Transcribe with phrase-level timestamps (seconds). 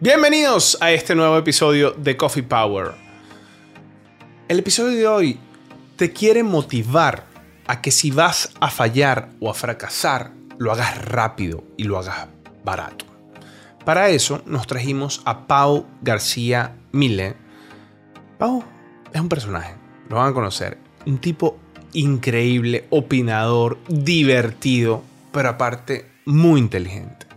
[0.00, 2.92] Bienvenidos a este nuevo episodio de Coffee Power.
[4.46, 5.40] El episodio de hoy
[5.96, 7.24] te quiere motivar
[7.66, 12.28] a que si vas a fallar o a fracasar, lo hagas rápido y lo hagas
[12.62, 13.06] barato.
[13.84, 17.34] Para eso nos trajimos a Pau García Mille.
[18.38, 18.62] Pau
[19.12, 19.74] es un personaje,
[20.08, 21.58] lo van a conocer, un tipo
[21.92, 27.27] increíble, opinador, divertido, pero aparte muy inteligente.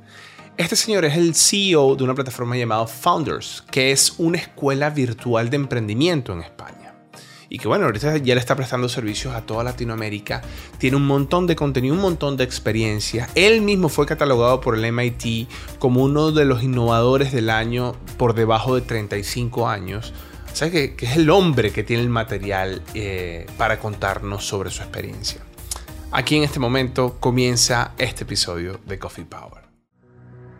[0.62, 5.50] Este señor es el CEO de una plataforma llamada Founders, que es una escuela virtual
[5.50, 6.94] de emprendimiento en España.
[7.50, 10.44] Y que bueno, ahorita ya le está prestando servicios a toda Latinoamérica.
[10.78, 13.28] Tiene un montón de contenido, un montón de experiencia.
[13.34, 18.36] Él mismo fue catalogado por el MIT como uno de los innovadores del año por
[18.36, 20.14] debajo de 35 años.
[20.54, 24.84] O sea que, es el hombre que tiene el material eh, para contarnos sobre su
[24.84, 25.42] experiencia.
[26.12, 29.71] Aquí en este momento comienza este episodio de Coffee Power.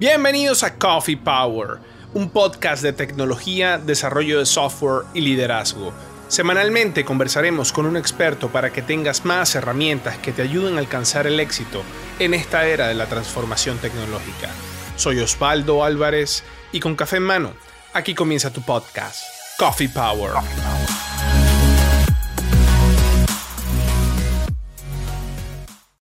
[0.02, 1.78] Bienvenidos a Coffee Power,
[2.16, 5.94] un podcast de tecnología, desarrollo de software y liderazgo.
[6.28, 11.28] Semanalmente conversaremos con un experto para que tengas más herramientas que te ayuden a alcanzar
[11.28, 11.84] el éxito
[12.18, 14.50] en esta era de la transformación tecnológica.
[14.96, 17.54] Soy Osvaldo Álvarez y con café en mano,
[17.94, 19.24] aquí comienza tu podcast,
[19.60, 20.32] Coffee Power.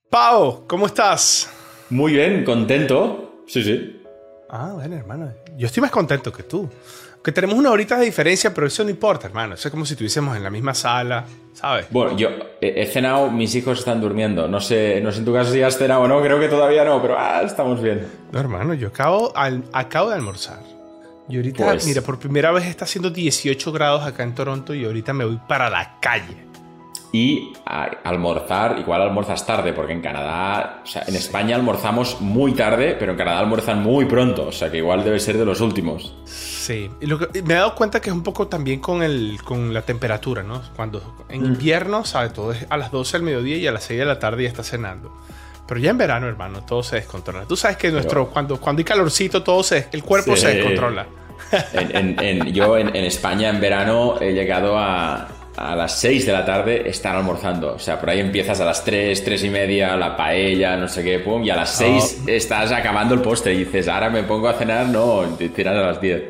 [0.08, 1.50] Pau, ¿cómo estás?
[1.90, 3.29] Muy bien, contento.
[3.50, 4.00] Sí, sí.
[4.48, 5.32] Ah, bueno, hermano.
[5.56, 6.70] Yo estoy más contento que tú.
[7.22, 9.54] Que tenemos una horita de diferencia, pero eso no importa, hermano.
[9.54, 11.86] Eso es como si estuviésemos en la misma sala, ¿sabes?
[11.90, 12.28] Bueno, yo
[12.60, 14.46] he cenado, mis hijos están durmiendo.
[14.46, 16.84] No sé, no sé en tu caso si has cenado o no, creo que todavía
[16.84, 18.06] no, pero ah, estamos bien.
[18.30, 19.32] No, hermano, yo acabo,
[19.72, 20.62] acabo de almorzar.
[21.28, 24.84] Y ahorita, pues mira, por primera vez está haciendo 18 grados acá en Toronto y
[24.84, 26.49] ahorita me voy para la calle
[27.12, 32.96] y almorzar, igual almorzas tarde, porque en Canadá, o sea, en España almorzamos muy tarde,
[32.98, 36.14] pero en Canadá almuerzan muy pronto, o sea que igual debe ser de los últimos.
[36.24, 39.38] Sí, y lo que, me he dado cuenta que es un poco también con, el,
[39.44, 40.62] con la temperatura, ¿no?
[40.76, 41.46] Cuando en mm.
[41.46, 42.32] invierno, ¿sabes?
[42.32, 44.48] Todo es a las 12 del mediodía y a las 6 de la tarde ya
[44.48, 45.12] está cenando.
[45.66, 47.44] Pero ya en verano, hermano, todo se descontrola.
[47.44, 51.06] Tú sabes que nuestro, cuando, cuando hay calorcito, todo se, el cuerpo se descontrola.
[52.52, 55.28] yo en España en verano he llegado a,
[55.60, 57.74] a las 6 de la tarde están almorzando.
[57.74, 61.04] O sea, por ahí empiezas a las 3, 3 y media, la paella, no sé
[61.04, 64.48] qué, pum, y a las 6 estás acabando el postre y dices, ahora me pongo
[64.48, 66.22] a cenar, no, te tiras a las 10.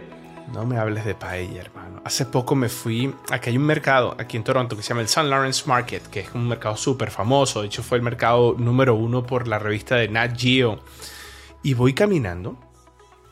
[0.52, 2.02] No me hables de paella, hermano.
[2.04, 5.06] Hace poco me fui, aquí hay un mercado, aquí en Toronto, que se llama el
[5.06, 5.28] St.
[5.28, 7.60] Lawrence Market, que es un mercado súper famoso.
[7.60, 10.80] De hecho, fue el mercado número uno por la revista de Nat Geo.
[11.62, 12.58] Y voy caminando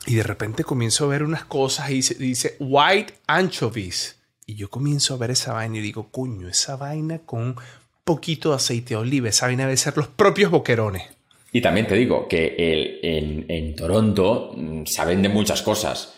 [0.05, 4.18] y de repente comienzo a ver unas cosas y dice, dice White Anchovies.
[4.49, 7.55] Y yo comienzo a ver esa vaina y digo, coño, esa vaina con
[8.03, 11.03] poquito de aceite de oliva, esa vaina debe ser los propios boquerones.
[11.51, 16.15] Y también te digo que el, en, Toronto mm, saben de muchas cosas.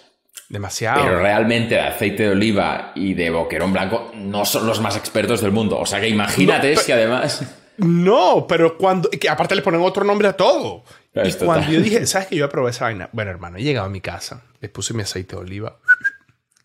[0.47, 1.03] Demasiado.
[1.03, 5.42] Pero realmente de aceite de oliva y de boquerón blanco no son los más expertos
[5.42, 5.78] del mundo.
[5.78, 7.44] O sea que imagínate si además.
[7.80, 9.09] No, pero cuando.
[9.09, 10.86] Que aparte le ponen otro nombre a todo.
[11.22, 13.09] y cuando yo dije, ¿sabes que yo aprobé esa vaina?
[13.12, 15.75] Bueno, hermano, he llegado a mi casa, le puse mi aceite de oliva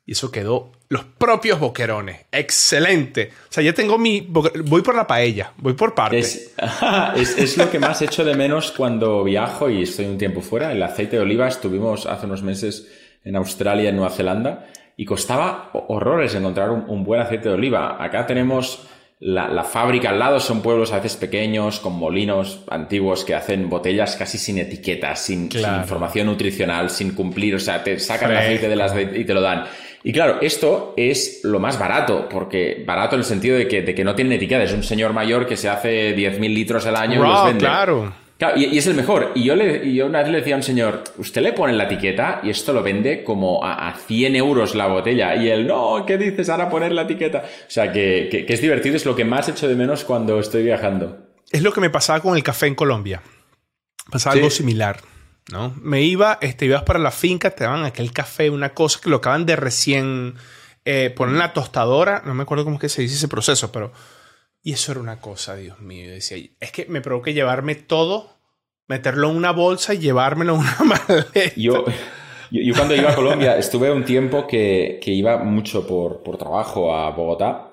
[0.07, 2.27] y eso quedó los propios boquerones.
[2.31, 3.31] Excelente.
[3.51, 4.21] O sea, ya tengo mi...
[4.21, 6.55] Voy por la paella, voy por partes.
[7.17, 10.71] Es, es, lo que más echo de menos cuando viajo y estoy un tiempo fuera.
[10.71, 12.89] El aceite de oliva estuvimos hace unos meses
[13.25, 18.03] en Australia, en Nueva Zelanda, y costaba horrores encontrar un, buen aceite de oliva.
[18.03, 18.87] Acá tenemos
[19.19, 24.15] la, fábrica al lado, son pueblos a veces pequeños, con molinos antiguos que hacen botellas
[24.17, 27.57] casi sin etiquetas, sin, información nutricional, sin cumplir.
[27.57, 29.65] O sea, te sacan el aceite de las y te lo dan.
[30.07, 33.93] Y claro, esto es lo más barato, porque barato en el sentido de que, de
[33.93, 37.19] que no tiene etiqueta, es un señor mayor que se hace 10.000 litros al año
[37.19, 37.59] y los vende.
[37.59, 38.15] Claro.
[38.55, 39.33] y, es el mejor.
[39.35, 41.87] Y yo, le, yo una vez le decía a un señor, usted le pone la
[41.87, 45.35] etiqueta y esto lo vende como a, 100 euros la botella.
[45.35, 46.49] Y él, no, ¿qué dices?
[46.51, 47.39] Ahora poner la etiqueta.
[47.45, 50.63] O sea, que, que, es divertido, es lo que más echo de menos cuando estoy
[50.63, 51.19] viajando.
[51.51, 53.23] Es lo que me pasaba con el café en Colombia.
[54.09, 55.01] Pasaba algo similar.
[55.51, 55.75] ¿No?
[55.81, 59.17] Me iba, este, ibas para la finca, te daban aquel café, una cosa que lo
[59.17, 60.35] acaban de recién
[60.85, 63.73] eh, poner en la tostadora, no me acuerdo cómo es que se dice ese proceso,
[63.73, 63.93] pero...
[64.63, 66.11] Y eso era una cosa, Dios mío.
[66.11, 68.41] decía, es que me provoca llevarme todo,
[68.89, 71.55] meterlo en una bolsa y llevármelo en una maleta.
[71.55, 71.85] Yo,
[72.51, 76.93] yo, cuando iba a Colombia estuve un tiempo que, que iba mucho por, por trabajo
[76.97, 77.66] a Bogotá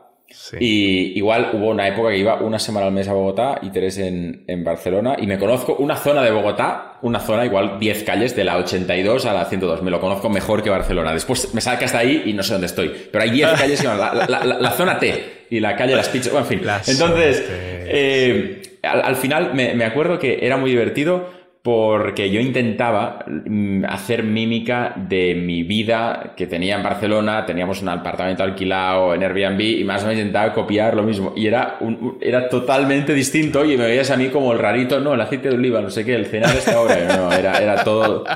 [0.59, 3.97] y igual hubo una época que iba una semana al mes a Bogotá y tres
[3.97, 5.15] en, en, Barcelona.
[5.19, 9.25] Y me conozco una zona de Bogotá, una zona igual 10 calles de la 82
[9.25, 9.81] a la 102.
[9.81, 11.13] Me lo conozco mejor que Barcelona.
[11.13, 12.91] Después me saca hasta ahí y no sé dónde estoy.
[13.11, 16.31] Pero hay 10 calles que la, la, la, zona T y la calle Las Pizzas.
[16.31, 16.69] Bueno, en fin.
[16.87, 23.23] Entonces, eh, al, al, final me, me acuerdo que era muy divertido porque yo intentaba
[23.25, 29.23] mm, hacer mímica de mi vida que tenía en Barcelona, teníamos un apartamento alquilado en
[29.23, 31.31] Airbnb y más o menos intentaba copiar lo mismo.
[31.37, 31.79] Y era,
[32.19, 35.55] era totalmente distinto y me veías a mí como el rarito, no, el aceite de
[35.55, 38.25] oliva, no sé qué, el cenar esta hora, no, era, era todo...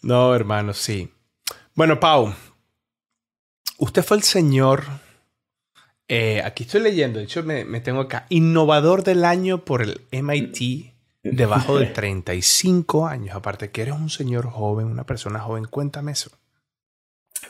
[0.00, 1.10] No, hermano, sí.
[1.74, 2.32] Bueno, Pau,
[3.78, 4.84] usted fue el señor
[6.06, 10.00] eh, aquí estoy leyendo, de hecho me, me, tengo acá, innovador del año por el
[10.12, 10.97] MIT
[11.32, 13.36] debajo de 35 años.
[13.36, 16.30] Aparte que eres un señor joven, una persona joven, cuéntame eso.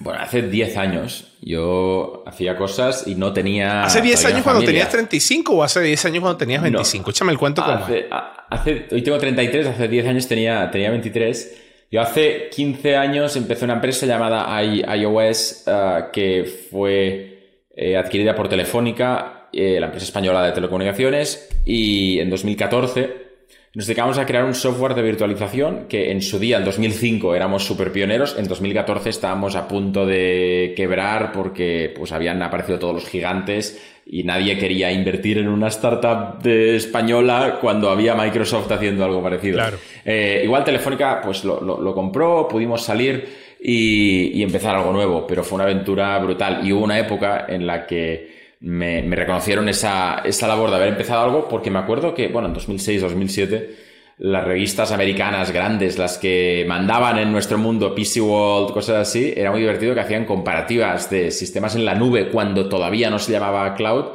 [0.00, 3.82] Bueno, hace 10 años yo hacía cosas y no tenía.
[3.82, 7.10] ¿Hace 10 años cuando tenías 35 o hace 10 años cuando tenías 25?
[7.10, 8.06] Échame el cuento hace,
[8.50, 11.62] hace, hoy tengo 33, hace 10 años tenía, tenía 23.
[11.90, 18.48] Yo hace 15 años empecé una empresa llamada iOS uh, que fue eh, adquirida por
[18.48, 23.27] Telefónica, eh, la empresa española de telecomunicaciones, y en 2014
[23.74, 27.64] nos dedicamos a crear un software de virtualización que en su día, en 2005, éramos
[27.64, 28.36] súper pioneros.
[28.38, 34.22] En 2014 estábamos a punto de quebrar porque pues, habían aparecido todos los gigantes y
[34.22, 39.60] nadie quería invertir en una startup de española cuando había Microsoft haciendo algo parecido.
[40.02, 43.28] Eh, igual Telefónica pues lo, lo, compró, pudimos salir
[43.60, 46.66] y, y empezar algo nuevo, pero fue una aventura brutal.
[46.66, 51.24] Y hubo una época en la que me, reconocieron esa, esa, labor de haber empezado
[51.24, 53.76] algo porque me acuerdo que, bueno, en 2006, 2007,
[54.18, 59.50] las revistas americanas grandes, las que mandaban en nuestro mundo, PC World, cosas así, era
[59.50, 63.74] muy divertido que hacían comparativas de sistemas en la nube cuando todavía no se llamaba
[63.74, 64.06] cloud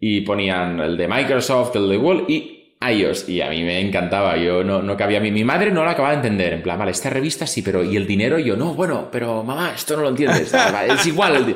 [0.00, 4.36] y ponían el de Microsoft, el de Google y iOS y a mí me encantaba,
[4.36, 6.90] yo no, no cabía mí, mi madre no la acababa de entender, en plan, vale,
[6.90, 8.38] esta revista sí, pero ¿y el dinero?
[8.38, 10.52] Y yo, no, bueno, pero mamá, esto no lo entiendes,
[10.88, 11.54] es igual.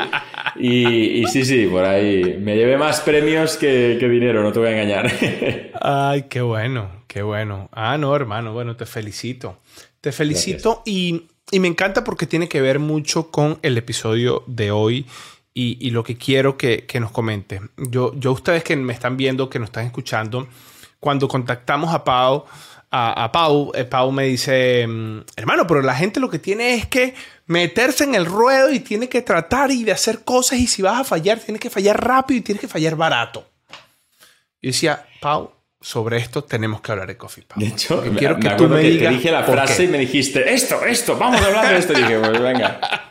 [0.59, 4.59] Y, y, sí, sí, por ahí me llevé más premios que, que dinero, no te
[4.59, 5.13] voy a engañar.
[5.81, 7.69] Ay, qué bueno, qué bueno.
[7.73, 9.59] Ah, no, hermano, bueno, te felicito.
[10.01, 14.71] Te felicito y, y, me encanta porque tiene que ver mucho con el episodio de
[14.71, 15.07] hoy.
[15.55, 17.61] Y, y lo que quiero que, que nos comente.
[17.77, 20.47] Yo, yo, ustedes que me están viendo, que nos están escuchando,
[21.01, 22.45] cuando contactamos a Pau,
[22.90, 26.87] a, Pau, eh, Pau me dice, mm, hermano, pero la gente lo que tiene es
[26.87, 27.14] que
[27.46, 31.00] meterse en el ruedo y tiene que tratar y de hacer cosas y si vas
[31.00, 33.46] a fallar, tienes que fallar rápido y tienes que fallar barato.
[34.61, 37.58] Y decía, Pau, sobre esto tenemos que hablar de Coffee Pau.
[37.61, 39.12] De hecho, quiero que tú me digas.
[39.12, 41.93] Te dije la frase y me dijiste, esto, esto, vamos a hablar de esto.
[41.93, 42.81] Y dije, pues venga.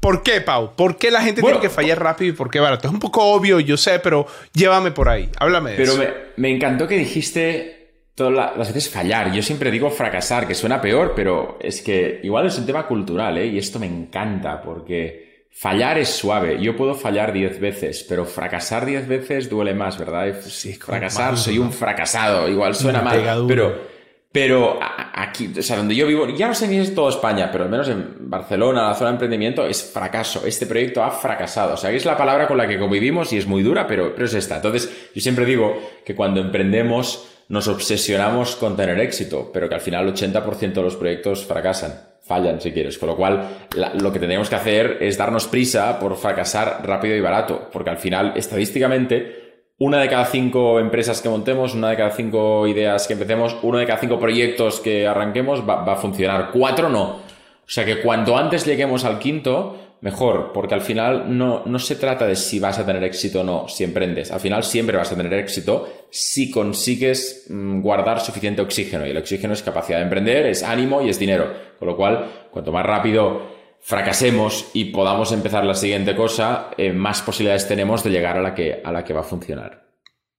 [0.00, 0.74] ¿Por qué, Pau?
[0.74, 2.88] ¿Por qué la gente tiene que fallar rápido y por qué barato?
[2.88, 5.30] Es un poco obvio, yo sé, pero llévame por ahí.
[5.38, 6.00] Háblame de pero eso.
[6.00, 7.79] Pero me, me, encantó que dijiste
[8.20, 9.32] todas las veces fallar.
[9.32, 13.38] Yo siempre digo fracasar, que suena peor, pero es que igual es un tema cultural,
[13.38, 13.46] ¿eh?
[13.46, 16.60] Y esto me encanta porque fallar es suave.
[16.60, 20.38] Yo puedo fallar 10 veces, pero fracasar 10 veces duele más, ¿verdad?
[20.42, 22.46] Sí, fracasar, soy un fracasado.
[22.46, 23.88] Igual suena mal, pero
[24.32, 27.64] pero aquí, o sea, donde yo vivo, ya no sé si es todo España, pero
[27.64, 30.46] al menos en Barcelona, la zona de emprendimiento, es fracaso.
[30.46, 31.74] Este proyecto ha fracasado.
[31.74, 34.26] O sea, es la palabra con la que convivimos y es muy dura, pero, pero
[34.26, 34.56] es esta.
[34.56, 39.80] Entonces, yo siempre digo que cuando emprendemos nos obsesionamos con tener éxito, pero que al
[39.80, 42.96] final el 80% de los proyectos fracasan, fallan si quieres.
[42.96, 47.20] Con lo cual, lo que tenemos que hacer es darnos prisa por fracasar rápido y
[47.20, 52.10] barato, porque al final, estadísticamente, una de cada cinco empresas que montemos, una de cada
[52.10, 56.50] cinco ideas que empecemos, uno de cada cinco proyectos que arranquemos va, a funcionar.
[56.52, 57.02] Cuatro no.
[57.02, 61.96] O sea que cuanto antes lleguemos al quinto, mejor, porque al final no, no se
[61.96, 64.30] trata de si vas a tener éxito o no, si emprendes.
[64.30, 69.06] Al final siempre vas a tener éxito si consigues mm, guardar suficiente oxígeno.
[69.06, 71.52] Y el oxígeno es capacidad de emprender, es ánimo y es dinero.
[71.78, 77.22] Con lo cual, cuanto más rápido fracasemos y podamos empezar la siguiente cosa, eh, más
[77.22, 79.90] posibilidades tenemos de llegar a la, que, a la que va a funcionar.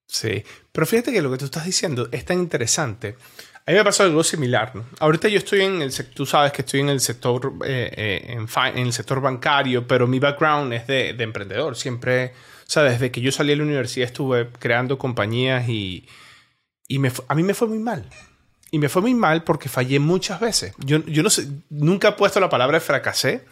[0.07, 3.15] Sí, pero fíjate que lo que tú estás diciendo es tan interesante.
[3.65, 4.73] A mí me pasado algo similar.
[4.99, 8.45] Ahorita yo estoy en el sector, tú sabes que estoy en el sector, eh, eh,
[8.75, 11.75] en, el sector bancario, pero mi background es de, emprendedor.
[11.75, 12.33] Siempre,
[12.67, 16.07] o sea, desde que yo salí de la universidad estuve creando compañías y,
[16.87, 18.09] y me, a mí me fue muy mal.
[18.71, 20.73] Y me fue muy mal porque fallé muchas veces.
[20.79, 23.43] Yo, no sé, nunca he puesto la palabra fracasé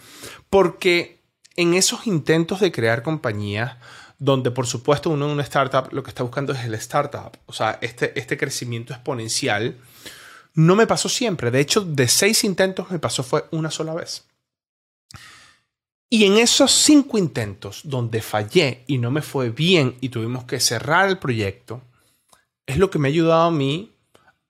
[0.50, 1.20] porque
[1.58, 3.76] en esos intentos de crear compañías,
[4.20, 7.54] donde por supuesto uno en una startup lo que está buscando es el startup, o
[7.54, 9.78] sea, este, este crecimiento exponencial,
[10.54, 11.52] no me pasó siempre.
[11.52, 14.26] De hecho, de seis intentos me pasó fue una sola vez.
[16.10, 20.60] Y en esos cinco intentos donde fallé y no me fue bien y tuvimos que
[20.60, 21.82] cerrar el proyecto,
[22.66, 23.92] es lo que me ha ayudado a mí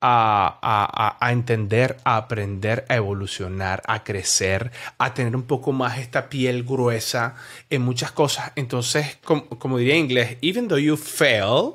[0.01, 6.63] a, entender, a aprender, a evolucionar, a crecer, a tener un poco más esta piel
[6.63, 7.35] gruesa
[7.69, 8.51] en muchas cosas.
[8.55, 11.73] Entonces, como, diría en inglés, even though you fail,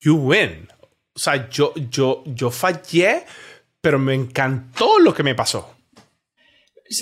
[0.00, 0.68] you win.
[1.14, 3.24] o sea, yo, yo, yo fallé,
[3.80, 5.74] pero me encantó lo que me pasó.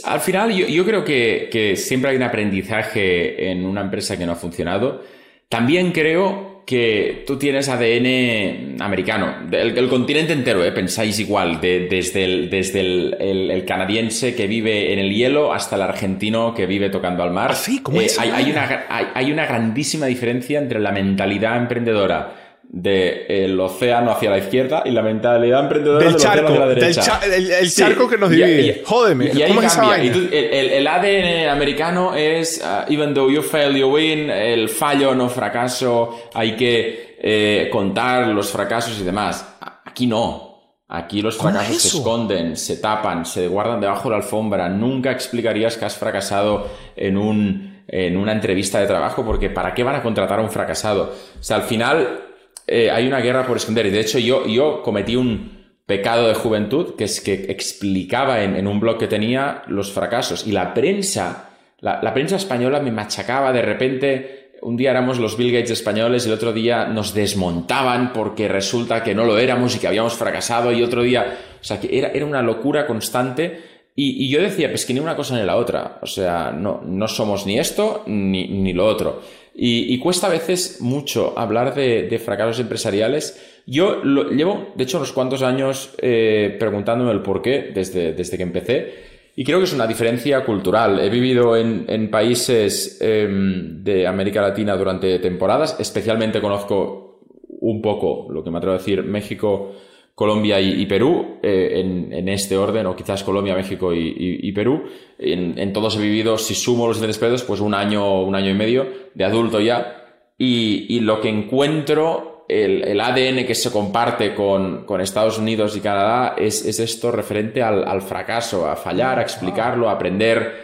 [0.05, 4.33] Al final, yo, creo que, que, siempre hay un aprendizaje en una empresa que no
[4.33, 5.05] ha funcionado.
[5.51, 10.73] También creo que tú tienes ADN americano, el, continente entero, ¿eh?
[10.73, 16.55] pensáis igual, desde, el, desde el, canadiense que vive en el hielo hasta el argentino
[16.55, 17.51] que vive tocando al mar.
[17.53, 17.81] ¿Ah, sí?
[17.83, 18.19] ¿Cómo eh, es?
[18.19, 22.44] hay, una, hay, una grandísima diferencia entre la mentalidad emprendedora
[22.75, 27.21] del océano hacia la izquierda y la mentalidad emprendedora del, charco, hacia la derecha.
[27.23, 28.83] el, charco que nos divide.
[28.85, 34.29] Jódeme, ¿cómo es esa el, ADN americano es uh, even though you fail, you win,
[34.29, 39.57] el fallo, no fracaso, hay que eh, contar los fracasos y demás.
[39.85, 40.53] Aquí no.
[40.89, 44.69] Aquí los fracasos se esconden, se tapan, se guardan debajo de la alfombra.
[44.69, 49.85] Nunca explicarías que has fracasado en un en una entrevista de trabajo porque ¿para qué
[49.85, 51.15] van a contratar a un fracasado?
[51.39, 52.34] O sea, al final
[52.67, 53.87] eh, hay una guerra por esconder.
[53.87, 58.67] Y de hecho, yo, yo cometí un pecado de juventud, que es que explicaba en,
[58.67, 60.47] un blog que tenía los fracasos.
[60.47, 64.41] Y la prensa, la, prensa española me machacaba de repente.
[64.63, 69.03] Un día éramos los Bill Gates españoles y el otro día nos desmontaban porque resulta
[69.03, 72.09] que no lo éramos y que habíamos fracasado y otro día, o sea, que era,
[72.09, 73.61] era una locura constante
[73.97, 77.07] y, yo decía, pues que ni una cosa ni la otra, o sea, no, no
[77.07, 79.23] somos ni esto ni, ni lo otro.
[79.57, 83.41] Y, cuesta a veces mucho hablar de, fracasos empresariales.
[83.67, 88.43] Yo llevo, de hecho, unos cuantos años eh, preguntándome el por qué desde, desde que
[88.43, 88.93] empecé.
[89.37, 91.01] Y creo que es una diferencia cultural.
[91.01, 95.77] He vivido en, países em, de América Latina durante temporadas.
[95.79, 97.21] Especialmente conozco
[97.61, 99.75] un poco, lo que me atrevo a decir, México,
[100.15, 101.81] Colombia y, Perú, eh,
[102.13, 104.85] en, este orden, o quizás Colombia, México y, Perú.
[105.19, 108.55] En, todos he vivido, si sumo los diferentes periodos, pues un año, un año y
[108.55, 110.05] medio de adulto ya.
[110.39, 116.65] Y, lo que encuentro, el, ADN que se comparte con, Estados Unidos y Canadá, es,
[116.65, 120.64] esto referente al, fracaso, a fallar, a explicarlo, a aprender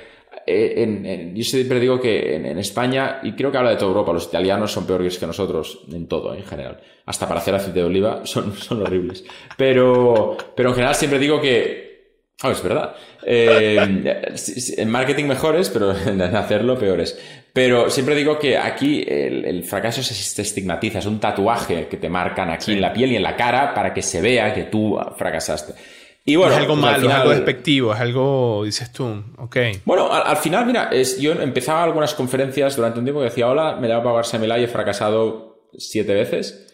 [0.50, 4.26] eh, yo siempre digo que en, España, y creo que habla de toda Europa, los
[4.26, 6.80] italianos son peores que nosotros en todo, en general.
[7.06, 9.24] Hasta para hacer aceite de oliva son, son horribles.
[9.56, 11.90] Pero, pero en general siempre digo que
[12.42, 12.94] Oh, es verdad.
[13.22, 13.76] Eh,
[14.78, 17.18] en marketing mejores, pero en hacerlo peores.
[17.52, 22.48] Pero siempre digo que aquí el, fracaso se, estigmatiza, es un tatuaje que te marcan
[22.48, 25.74] aquí en la piel y en la cara para que se vea que tú fracasaste.
[26.30, 29.56] Y bueno, es algo malo, es algo despectivo, es algo, dices tú, ok.
[29.84, 33.74] Bueno, al, final, mira, es, yo empezaba algunas conferencias durante un tiempo que decía, hola,
[33.80, 36.68] me llamo Pau García y he fracasado siete veces.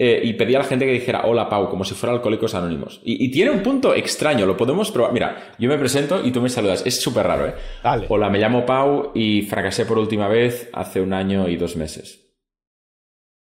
[0.00, 3.00] Eh, y pedía a la gente que dijera hola Pau, como si fuera alcohólicos anónimos.
[3.04, 5.12] Y, tiene un punto extraño, lo podemos probar.
[5.12, 6.82] Mira, yo me presento y tú me saludas.
[6.84, 7.54] Es súper raro, ¿eh?
[7.84, 8.06] Dale.
[8.08, 12.32] Hola, me llamo Pau y fracasé por última vez hace un año y dos meses.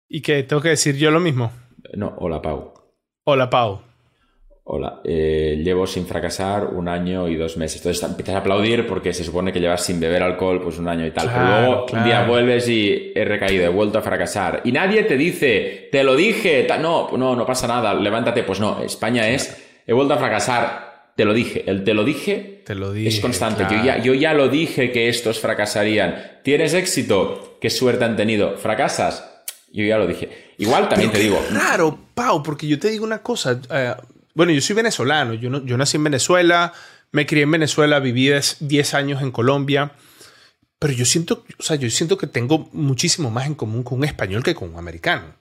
[0.09, 0.43] ¿Y qué?
[0.43, 1.51] ¿Tengo que decir yo lo mismo?
[1.93, 2.73] No, hola Pau.
[3.23, 3.94] Hola Pau.
[4.67, 7.77] Hola, eh, llevo sin fracasar un año y dos meses.
[7.77, 11.05] Entonces empiezas a aplaudir porque se supone que llevas sin beber alcohol pues un año
[11.05, 11.29] y tal.
[11.31, 14.61] Pero luego un día vuelves y he recaído, he vuelto a fracasar.
[14.63, 18.41] Y nadie te dice, te lo dije, no, no, no pasa nada, levántate.
[18.41, 19.55] Pues no, España es,
[19.85, 21.63] he vuelto a fracasar, te lo dije.
[21.67, 23.67] El te lo dije, te lo dije es constante.
[23.69, 26.39] Yo, ya, yo ya lo dije que estos fracasarían.
[26.41, 27.59] ¿Tienes éxito?
[27.61, 28.57] ¿Qué suerte han tenido?
[28.57, 29.43] ¿Fracasas?
[29.71, 30.29] Yo ya lo dije.
[30.57, 31.39] Igual también te digo.
[31.49, 33.59] Claro, Pau, porque yo te digo una cosa.
[33.69, 33.93] Eh,
[34.35, 36.73] bueno, yo soy venezolano, yo, no, yo nací en Venezuela,
[37.11, 39.93] me crié en Venezuela, viví 10 años en Colombia,
[40.77, 44.03] pero yo siento, o sea, yo siento que tengo muchísimo más en común con un
[44.03, 45.35] español que con un americano.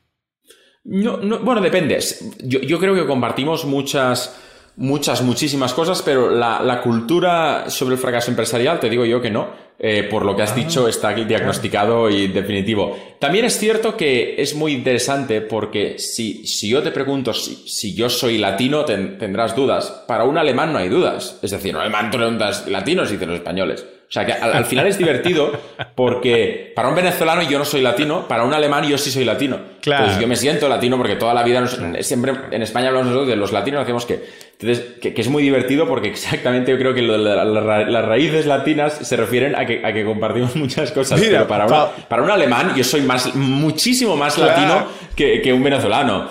[0.85, 1.99] No, no, bueno, depende.
[2.45, 4.37] Yo, yo creo que compartimos muchas,
[4.77, 9.49] muchas, muchísimas cosas, pero la, cultura sobre el fracaso empresarial, te digo yo que no.
[9.76, 12.97] Eh, por lo que has ah, dicho, está diagnosticado y definitivo.
[13.19, 17.93] También es cierto que es muy interesante porque si, si yo te pregunto si, si
[17.93, 20.04] yo soy latino, tendrás dudas.
[20.07, 21.40] Para un alemán no hay dudas.
[21.43, 23.85] Es decir, un alemán preguntas latinos y los españoles.
[24.09, 25.50] O sea que al, final es divertido
[25.97, 29.59] porque para un venezolano yo no soy latino, para un alemán yo sí soy latino.
[29.81, 30.04] Claro.
[30.04, 31.66] Pues yo me siento latino porque toda la vida,
[32.00, 34.23] siempre en España hablamos nosotros de los latinos, hacemos que
[34.58, 39.56] entonces, que, es muy divertido porque exactamente yo creo que las raíces latinas se refieren
[39.56, 41.20] a que, a que compartimos muchas cosas.
[41.20, 41.66] pero para,
[42.08, 46.28] para un alemán yo soy más, muchísimo más latino que, que, un venezolano.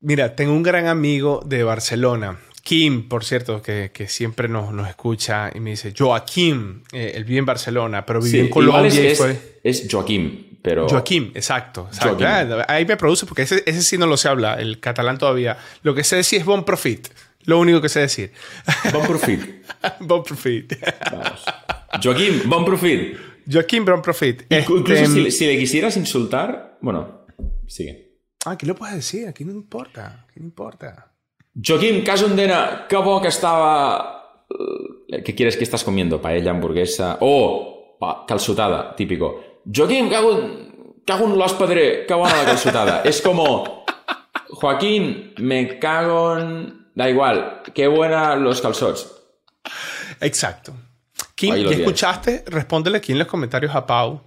[0.00, 2.38] Mira, tengo un gran amigo de Barcelona.
[2.62, 7.24] Kim, por cierto, que, que siempre nos, nos, escucha y me dice, Joaquín, eh, él
[7.24, 9.60] vive en Barcelona, pero vive en Colombia es, y fue...
[9.62, 10.88] Es Joaquín, pero...
[10.88, 11.88] Joaquín, exacto.
[12.00, 15.56] Ah, ahí me produce, porque ese, ese, sí no lo se habla, el catalán todavía.
[15.82, 17.06] Lo que sé decir es bon profit.
[17.46, 18.32] Lo único que sé decir.
[18.92, 19.40] Bon profit.
[20.00, 20.74] bon profit.
[21.10, 21.44] Vamos.
[22.02, 23.16] Joaquín, bon profit.
[23.50, 24.42] Joaquín, bon profit.
[24.50, 27.26] Incluso este, si, le quisieras insultar, bueno,
[27.66, 28.18] sigue.
[28.44, 31.12] Ah, aquí lo puedes decir, aquí no importa, aquí no importa.
[31.64, 34.44] Joaquín Casundena, qué bo que estaba...
[35.08, 36.20] Eh, ¿Qué quieres que estás comiendo?
[36.20, 37.18] Paella, hamburguesa...
[37.20, 39.62] Oh, calzutada, típico.
[39.74, 43.02] Joaquín, cago en, cago en los padres, qué buena la calzutada.
[43.02, 43.84] es como...
[44.48, 46.85] Joaquín, me cago en...
[46.96, 49.06] Da igual, qué buena los calzots.
[50.18, 50.72] Exacto.
[51.34, 52.42] Kim, ¿ya escuchaste?
[52.46, 54.22] Respóndele aquí en los comentarios a Pau.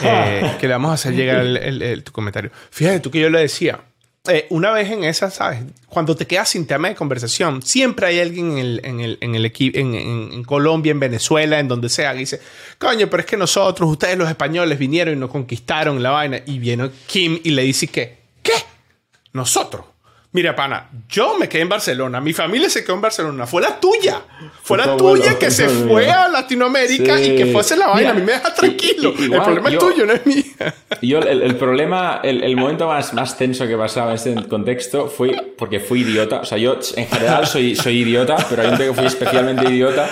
[0.00, 2.52] Eh, que le vamos a hacer llegar el, tu comentario.
[2.70, 3.80] Fíjate tú que yo le decía.
[4.28, 5.64] Eh, una vez en esa, ¿sabes?
[5.88, 9.34] Cuando te quedas sin tema de conversación, siempre hay alguien en el, en el, en
[9.34, 12.40] el equipo, en, en, Colombia, en Venezuela, en donde sea, que dice,
[12.78, 16.40] coño, pero es que nosotros, ustedes los españoles, vinieron y nos conquistaron la vaina.
[16.46, 18.54] Y viene Kim y le dice que, ¿qué?
[19.32, 19.93] Nosotros.
[20.34, 23.78] Mira, pana, yo me quedé en Barcelona, mi familia se quedó en Barcelona, fue la
[23.78, 24.20] tuya.
[24.64, 28.10] Fue la tuya que se fue a Latinoamérica y que fue a hacer la vaina.
[28.10, 29.14] a mí me deja tranquilo.
[29.16, 30.42] el problema es tuyo, no es mío.
[31.02, 35.78] Yo, el, problema, el, momento más, más tenso que pasaba en este contexto fue porque
[35.78, 36.40] fui idiota.
[36.40, 39.70] O sea, yo en general soy, soy idiota, pero hay un día que fui especialmente
[39.70, 40.08] idiota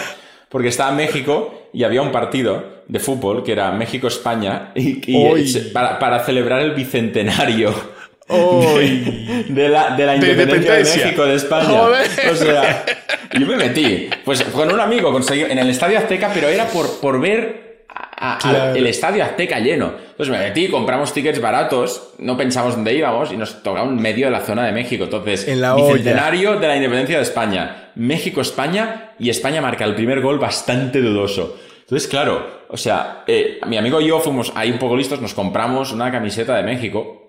[0.49, 5.01] porque estaba en México y había un partido de fútbol que era México-España y,
[5.73, 7.75] para, para celebrar el bicentenario
[9.49, 11.83] de, la, de la independencia de, México, de España.
[12.31, 12.85] O sea,
[13.39, 14.09] yo me metí.
[14.25, 17.87] Pues con un amigo conseguí en el Estadio Azteca, pero era por, por ver
[18.75, 19.93] el Estadio Azteca lleno.
[20.11, 24.27] Entonces me metí, compramos tickets baratos, no pensamos dónde íbamos y nos tocaba en medio
[24.27, 25.05] de la zona de México.
[25.05, 27.91] Entonces, en la bicentenario de la independencia de España.
[27.95, 31.59] México-España y España marca el primer gol bastante dudoso.
[31.81, 35.35] Entonces, claro, o sea, eh, mi amigo y yo fuimos ahí un poco listos, nos
[35.35, 37.22] compramos una camiseta de México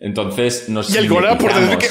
[0.00, 0.92] entonces nos...
[0.92, 1.88] Y el gol por que...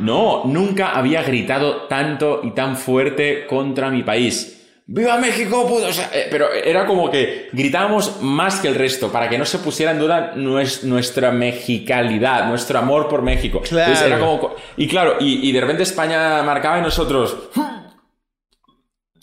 [0.00, 4.58] No, nunca había gritado tanto y tan fuerte contra mi país.
[4.86, 5.68] ¡Viva México!
[6.12, 9.92] Eh, pero era como que gritábamos más que el resto para que no se pusiera
[9.92, 13.60] en duda nuestra mexicalidad, nuestro amor por México.
[13.60, 14.56] Claro.
[14.76, 17.36] y claro, y, de repente España marcaba y nosotros.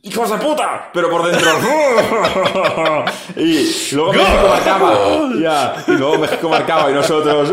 [0.02, 0.90] ¡Hijos de puta!
[0.94, 1.52] Pero por dentro.
[3.36, 4.94] y luego México marcaba.
[5.42, 5.84] Ya.
[5.88, 7.52] Y luego México marcaba y nosotros.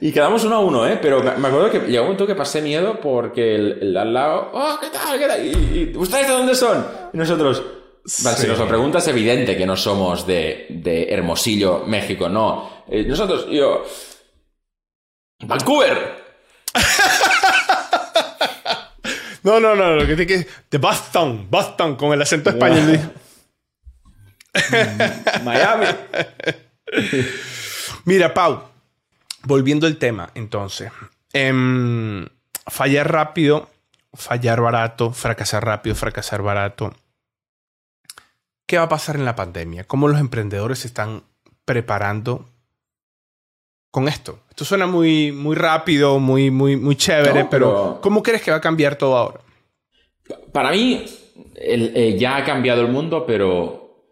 [0.00, 0.98] y quedamos uno a uno, ¿eh?
[1.00, 4.50] Pero me acuerdo que llegó un momento que pasé miedo porque el, al lado.
[4.52, 5.18] ¡Oh, qué tal!
[5.18, 5.46] ¿Qué tal?
[5.46, 6.84] Y, ¿Ustedes de dónde son?
[7.12, 7.62] Y nosotros.
[8.24, 12.84] Vale, si nos lo preguntas, es evidente que no somos de, de Hermosillo, México, no.
[12.88, 13.84] Eh, nosotros, yo.
[15.44, 16.24] ¡Vancouver!
[19.46, 20.46] No, no, no, lo que tiene que.
[20.68, 22.98] De Boston, Boston, con el acento español.
[24.52, 25.86] Mm, Miami.
[28.06, 28.64] Mira, Pau,
[29.44, 30.90] volviendo al tema, entonces.
[31.32, 32.26] Em,
[32.66, 33.70] fallar rápido,
[34.14, 36.92] fallar barato, fracasar rápido, fracasar barato.
[38.66, 39.84] ¿Qué va a pasar en la pandemia?
[39.84, 41.22] ¿Cómo los emprendedores se están
[41.64, 42.50] preparando
[43.96, 44.40] con esto?
[44.50, 48.60] Esto suena muy, muy rápido, muy, muy, muy chévere, pero, ¿cómo crees que va a
[48.60, 49.40] cambiar todo ahora?
[50.52, 51.02] Para mí,
[51.54, 54.02] eh, ya ha cambiado el mundo, pero,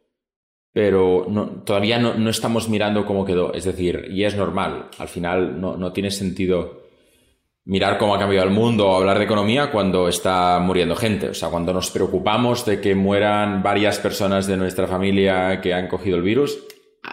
[0.73, 1.27] pero
[1.67, 3.53] todavía no, estamos mirando cómo quedó.
[3.53, 4.89] Es decir, y es normal.
[4.97, 6.85] Al final no, no tiene sentido
[7.67, 11.29] mirar cómo ha cambiado el mundo o hablar de economía cuando está muriendo gente.
[11.29, 15.89] O sea, cuando nos preocupamos de que mueran varias personas de nuestra familia que han
[15.89, 16.59] cogido el virus,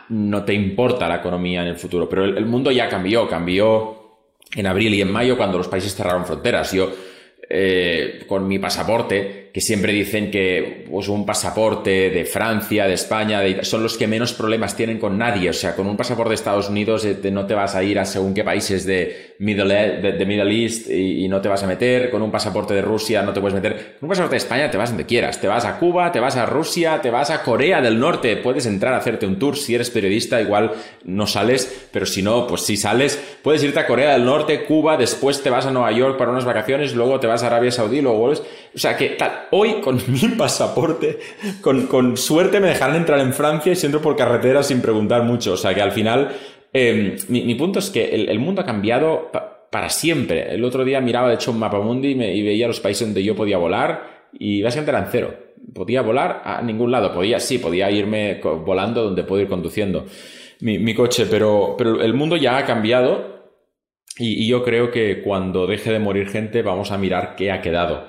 [0.09, 4.19] no te importa la economía en el futuro, pero el, mundo ya cambió, cambió
[4.55, 6.71] en abril y en mayo cuando los países cerraron fronteras.
[6.71, 6.91] Yo,
[7.49, 13.41] eh, con mi pasaporte, que siempre dicen que pues, un pasaporte de Francia, de España,
[13.63, 15.49] son los que menos problemas tienen con nadie.
[15.49, 18.05] O sea, con un pasaporte de Estados Unidos eh, no te vas a ir a
[18.05, 22.09] según qué países de Middle, e, de, Middle East y, no te vas a meter.
[22.09, 23.97] Con un pasaporte de Rusia no te puedes meter.
[23.99, 25.41] Con un pasaporte de España te vas donde quieras.
[25.41, 28.37] Te vas a Cuba, te vas a Rusia, te vas a Corea del Norte.
[28.37, 29.57] Puedes entrar a hacerte un tour.
[29.57, 30.71] Si eres periodista, igual
[31.03, 33.21] no sales, pero si no, pues si sales.
[33.41, 36.45] Puedes irte a Corea del Norte, Cuba, después te vas a Nueva York para unas
[36.45, 38.43] vacaciones, luego te vas a Arabia Saudí, luego vuelves.
[38.73, 41.19] O sea, que tal hoy con mi pasaporte,
[41.61, 45.53] con, suerte me dejarán entrar en Francia y si por carretera sin preguntar mucho.
[45.53, 46.35] O sea que al final,
[46.71, 49.31] em, mi, punto es que el, mundo ha cambiado
[49.71, 50.53] para siempre.
[50.53, 53.23] El otro día miraba de hecho un mapa mundi y, y veía los países donde
[53.23, 55.33] yo podía volar y básicamente eran cero.
[55.73, 57.13] Podía volar a ningún lado.
[57.13, 60.05] Podía, sí, podía irme volando donde puedo ir conduciendo
[60.61, 63.41] mi, coche, pero, pero el mundo ya ha cambiado
[64.17, 68.07] y, yo creo que cuando deje de morir gente vamos a mirar qué ha quedado.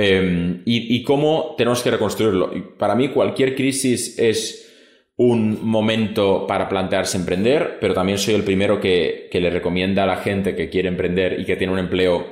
[0.00, 2.52] Em, y, cómo tenemos que reconstruirlo.
[2.78, 4.72] para mí cualquier crisis es
[5.16, 10.18] un momento para plantearse emprender, pero también soy el primero que, le recomienda a la
[10.18, 12.24] gente que quiere emprender y que tiene un empleo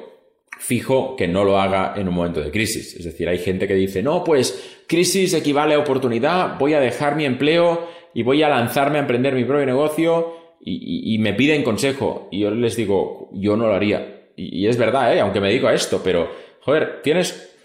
[0.61, 2.95] fijo que no lo haga en un momento de crisis.
[2.95, 7.17] Es decir, hay gente que dice, no, pues crisis equivale a oportunidad, voy a dejar
[7.17, 12.29] mi empleo y voy a lanzarme a emprender mi propio negocio y, me piden consejo
[12.31, 14.29] y yo les digo, yo no lo haría.
[14.37, 15.21] Y, es verdad, ¿eh?
[15.21, 17.56] aunque me dedico a esto, pero, joder, tienes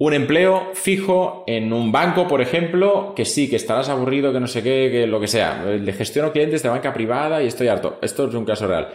[0.00, 4.46] un empleo fijo en un banco, por ejemplo, que sí, que estarás aburrido, que no
[4.46, 5.62] sé qué, que lo que sea.
[5.64, 7.98] Le gestiono clientes de banca privada y estoy harto.
[8.00, 8.88] Esto es un caso real.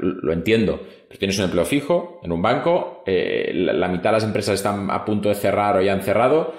[0.00, 0.78] Lo entiendo.
[1.08, 4.90] Pero tienes un empleo fijo en un banco, eh, la, mitad de las empresas están
[4.90, 6.52] a punto de cerrar o ya han cerrado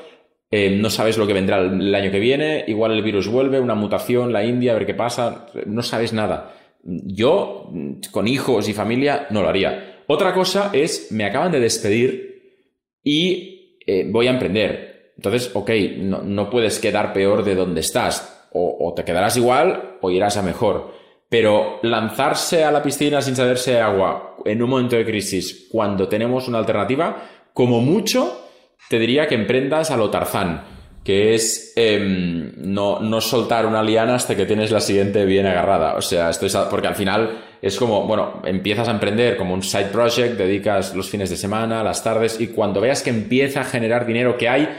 [0.54, 3.74] eh, no sabes lo que vendrá el, año que viene, igual el virus vuelve, una
[3.74, 6.56] mutación, la India, a ver qué pasa, no sabes nada.
[6.84, 7.72] Yo,
[8.12, 10.04] con hijos y familia, no lo haría.
[10.08, 12.58] Otra cosa es, me acaban de despedir
[13.02, 15.14] y eh, voy a emprender.
[15.16, 18.48] Entonces, ok, no, puedes quedar peor de donde estás.
[18.54, 20.94] O, te quedarás igual o irás a mejor.
[21.30, 26.48] Pero lanzarse a la piscina sin saberse agua en un momento de crisis, cuando tenemos
[26.48, 28.48] una alternativa, como mucho,
[28.90, 30.64] te diría que emprendas a lo Tarzán,
[31.04, 35.96] que es em, no, no, soltar una liana hasta que tienes la siguiente bien agarrada.
[35.96, 39.62] O sea, esto es, porque al final es como, bueno, empiezas a emprender como un
[39.62, 43.66] side project, dedicas los fines de semana, las tardes, y cuando veas que empieza a
[43.66, 44.70] generar dinero, que hay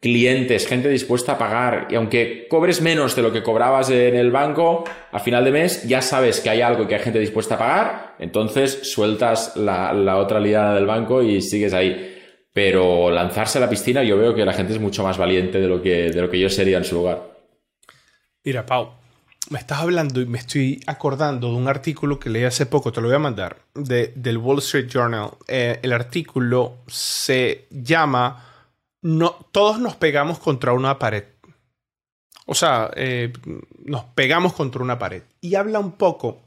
[0.00, 4.32] clientes, gente dispuesta a pagar, y aunque cobres menos de lo que cobrabas en el
[4.32, 7.54] banco, a final de mes ya sabes que hay algo y que hay gente dispuesta
[7.54, 12.08] a pagar, entonces sueltas la, otra liana del banco y sigues ahí.
[12.52, 15.68] Pero lanzarse a la piscina, yo veo que la gente es mucho más valiente de
[15.68, 17.22] lo que, de lo que yo sería en su lugar.
[18.44, 18.90] Mira, Pau,
[19.50, 23.00] me estás hablando y me estoy acordando de un artículo que leí hace poco, te
[23.00, 25.30] lo voy a mandar, de, del Wall Street Journal.
[25.48, 28.46] Eh, el artículo se llama
[29.02, 31.24] no, Todos nos pegamos contra una pared.
[32.46, 33.32] O sea, eh,
[33.84, 35.22] nos pegamos contra una pared.
[35.40, 36.40] Y habla un poco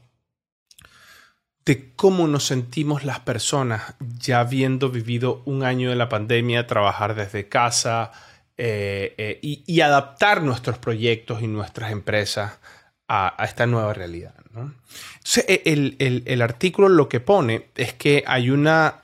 [1.64, 7.14] de cómo nos sentimos las personas ya habiendo vivido un año de la pandemia, trabajar
[7.14, 8.12] desde casa
[8.56, 12.58] eh, y, adaptar nuestros proyectos y nuestras empresas
[13.08, 14.34] a, esta nueva realidad.
[14.46, 19.02] Entonces, e, el, el, artículo lo que pone es que hay, una,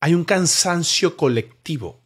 [0.00, 2.00] hay un cansancio colectivo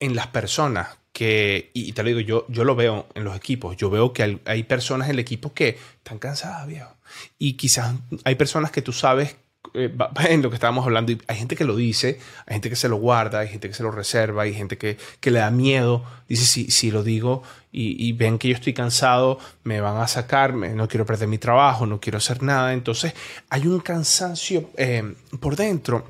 [0.00, 3.76] en las personas que, y te lo digo, yo, yo lo veo en los equipos,
[3.76, 6.96] yo veo que hay, personas en el equipo que están cansadas, viejo.
[7.38, 9.36] Y quizás hay personas que tú sabes
[9.74, 9.90] eh,
[10.28, 12.88] en lo que estábamos hablando, y hay gente que lo dice, hay gente que se
[12.88, 16.04] lo guarda, hay gente que se lo reserva, hay gente que, que le da miedo,
[16.28, 17.42] dice, si, si lo digo
[17.74, 21.86] y, ven que yo estoy cansado, me van a sacarme, no quiero perder mi trabajo,
[21.86, 23.14] no quiero hacer nada, entonces
[23.48, 26.06] hay un cansancio eh, por dentro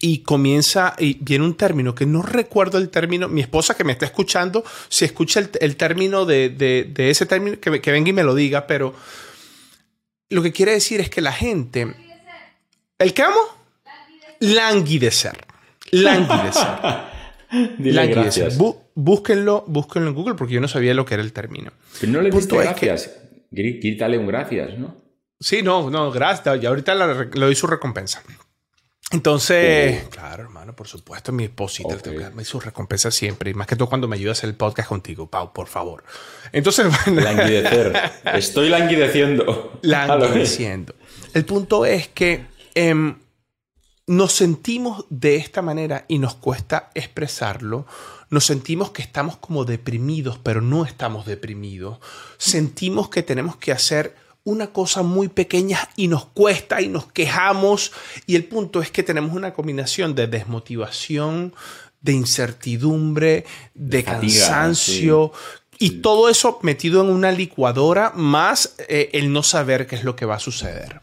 [0.00, 3.92] y comienza, y viene un término que no recuerdo el término, mi esposa que me
[3.92, 8.24] está escuchando, si escucha el, término de, de, ese término, que, que venga y me
[8.24, 8.94] lo diga, pero
[10.30, 12.09] lo que quiere decir es que la gente...
[13.00, 13.40] ¿El qué amo?
[14.40, 15.32] Languidecer.
[15.90, 16.68] Languidecer.
[17.78, 18.52] Languidecer.
[18.94, 21.72] búsquenlo, búsquenlo en Google porque yo no sabía lo que era el término.
[21.98, 23.10] Pero no le diste gracias.
[23.52, 24.94] Quítale un gracias, ¿no?
[25.40, 26.62] Sí, no, no, gracias.
[26.62, 28.22] Y ahorita le doy su recompensa.
[29.12, 30.10] Entonces, oh.
[30.10, 32.18] claro, hermano, por supuesto, mi esposita okay.
[32.34, 34.88] me su recompensa siempre, y más que todo cuando me ayuda a hacer el podcast
[34.88, 36.04] contigo, Pau, por favor.
[36.52, 37.98] Entonces, bueno, languidecer.
[38.34, 39.78] Estoy languideciendo.
[39.82, 40.94] Languideciendo.
[41.32, 43.16] El punto es que em,
[44.06, 47.86] nos sentimos de esta manera y nos cuesta expresarlo.
[48.28, 51.98] Nos sentimos que estamos como deprimidos, pero no estamos deprimidos.
[52.38, 57.92] Sentimos que tenemos que hacer una cosa muy pequeña y nos cuesta y nos quejamos
[58.26, 61.54] y el punto es que tenemos una combinación de desmotivación,
[62.00, 65.32] de incertidumbre, de, cansancio
[65.78, 70.16] y todo eso metido en una licuadora más eh, el no saber qué es lo
[70.16, 71.00] que va a suceder.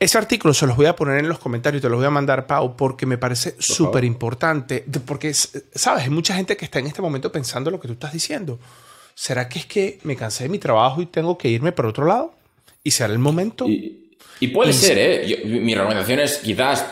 [0.00, 2.46] Ese artículo se los voy a poner en los comentarios, te los voy a mandar,
[2.46, 4.84] Pau, porque me parece súper importante.
[5.04, 8.12] Porque, sabes, hay mucha gente que está en este momento pensando lo que tú estás
[8.12, 8.58] diciendo.
[9.14, 12.06] ¿Será que es que me cansé de mi trabajo y tengo que irme por otro
[12.06, 12.32] lado?
[12.82, 13.66] y será el momento.
[13.68, 15.42] Y, puede ser, ¿eh?
[15.44, 16.86] mi recomendación es quizás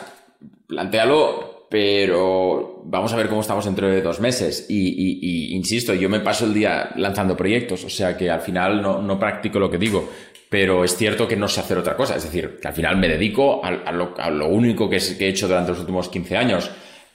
[0.67, 4.67] plantealo, pero vamos a ver cómo estamos dentro de dos meses.
[4.69, 9.03] Y, insisto, yo me paso el día lanzando proyectos, o sea que al final no,
[9.03, 10.09] no, practico lo que digo.
[10.49, 12.17] Pero es cierto que no sé hacer otra cosa.
[12.17, 15.81] Es decir, que al final me dedico a, lo, único que, he hecho durante los
[15.81, 16.71] últimos 15 años.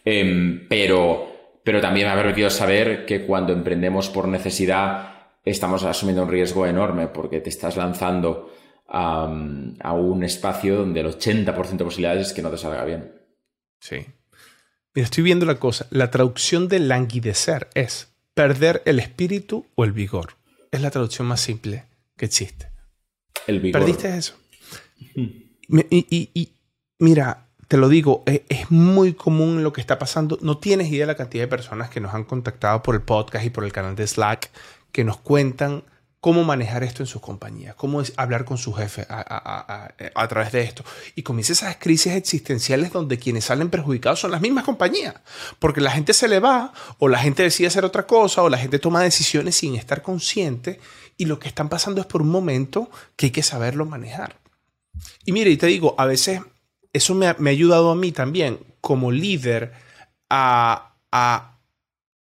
[0.05, 5.13] Em, pero, pero también me ha permitido saber que cuando emprendemos por necesidad
[5.43, 8.51] estamos asumiendo un riesgo enorme porque te estás lanzando
[8.87, 13.11] a, un espacio donde el 80% de posibilidades es que no te salga bien.
[13.79, 14.05] Sí.
[14.93, 15.87] Mira, estoy viendo la cosa.
[15.89, 20.35] La traducción de languidecer es perder el espíritu o el vigor.
[20.71, 22.69] Es la traducción más simple que existe.
[23.47, 23.81] El vigor.
[23.81, 24.35] ¿Perdiste eso?
[25.15, 26.53] y,
[26.99, 30.37] mira, te lo digo, es, es, muy común lo que está pasando.
[30.41, 33.45] No tienes idea de la cantidad de personas que nos han contactado por el podcast
[33.45, 34.51] y por el canal de Slack
[34.91, 35.83] que nos cuentan
[36.23, 40.85] cómo manejar esto en sus compañías, cómo hablar con su jefe a, través de esto.
[41.15, 45.15] Y comienza esas crisis existenciales donde quienes salen perjudicados son las mismas compañías,
[45.59, 48.57] porque la gente se le va o la gente decide hacer otra cosa o la
[48.57, 50.79] gente toma decisiones sin estar consciente
[51.17, 54.39] y lo que están pasando es por un momento que hay que saberlo manejar.
[55.25, 56.39] Y mire, y te digo, a veces
[56.93, 59.73] eso me ha, ayudado a mí también como líder
[60.29, 61.57] a, a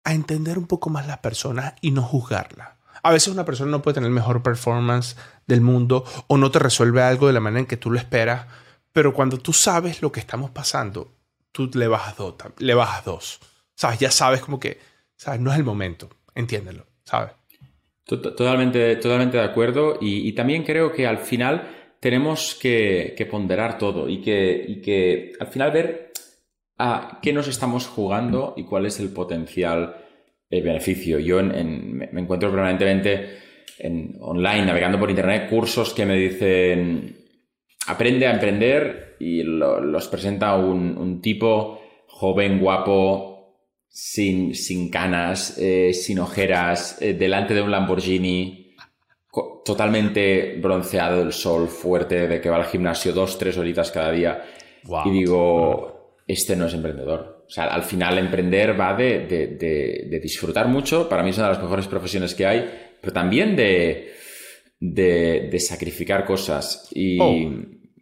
[0.06, 2.79] entender un poco más las personas y no juzgarlas.
[3.04, 5.16] A veces una persona no puede tener mejor performance
[5.48, 8.48] del mundo o no te resuelve algo de la manera en que tú lo esperas,
[8.92, 11.12] pero cuando tú sabes lo que estamos pasando,
[11.52, 13.40] tú le bajas dos, le bajas dos.
[13.76, 14.00] ¿Sabes?
[14.00, 14.80] Ya sabes como que,
[15.16, 15.40] ¿sabes?
[15.40, 17.32] No es el momento, entiéndelo, ¿sabes?
[18.04, 24.20] Totalmente, totalmente de acuerdo y, también creo que al final tenemos que, ponderar todo y
[24.20, 26.12] que, y que al final ver
[26.80, 30.09] a qué nos estamos jugando y cuál es el potencial
[30.50, 31.20] el beneficio.
[31.20, 33.40] Yo me encuentro permanentemente
[33.78, 37.20] en, online, navegando por internet, cursos que me dicen
[37.90, 46.20] aprende a emprender y los presenta un, tipo joven, guapo, sin, sin canas, eh, sin
[46.20, 48.76] ojeras, eh, delante de un Lamborghini,
[49.66, 54.44] totalmente bronceado del sol, fuerte, de que va al gimnasio dos, tres horitas cada día.
[55.06, 57.39] Y digo, este no es emprendedor.
[57.50, 61.64] O sea, al final emprender va de, disfrutar mucho, para mí es una de las
[61.64, 62.70] mejores profesiones que hay,
[63.02, 64.14] pero también de,
[65.58, 66.88] sacrificar cosas.
[66.94, 67.52] Y oh.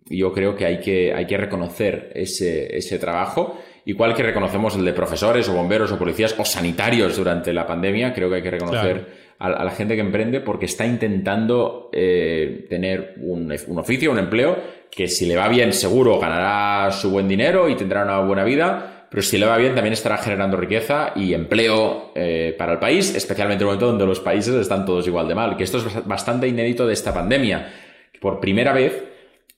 [0.10, 3.58] yo creo que hay que, hay que reconocer ese, trabajo.
[3.86, 8.14] Igual que reconocemos el de profesores o bomberos o policías o sanitarios durante la pandemia,
[8.14, 13.14] creo que hay que reconocer a, la gente que emprende porque está intentando eh, tener
[13.22, 14.58] un, un oficio, un empleo,
[14.92, 18.96] que si le va bien seguro ganará su buen dinero y tendrá una buena vida
[19.10, 23.16] pero si le va bien también estará generando riqueza y empleo eh, para el país,
[23.16, 26.06] especialmente en un momento donde los países están todos igual de mal, que esto es
[26.06, 27.74] bastante inédito de esta pandemia.
[28.20, 29.04] Por primera vez,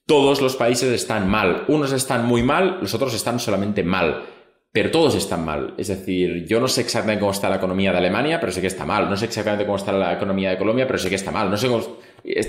[0.05, 1.63] todos los países están mal.
[1.67, 4.23] Unos están muy mal, los otros están solamente mal.
[4.71, 5.73] Pero todos están mal.
[5.77, 8.67] Es decir, yo no sé exactamente cómo está la economía de Alemania, pero sé que
[8.67, 9.09] está mal.
[9.09, 11.49] No sé exactamente cómo está la economía de Colombia, pero sé que está mal.
[11.49, 11.97] No sé cómo...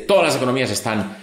[0.06, 1.16] Todas las economías están,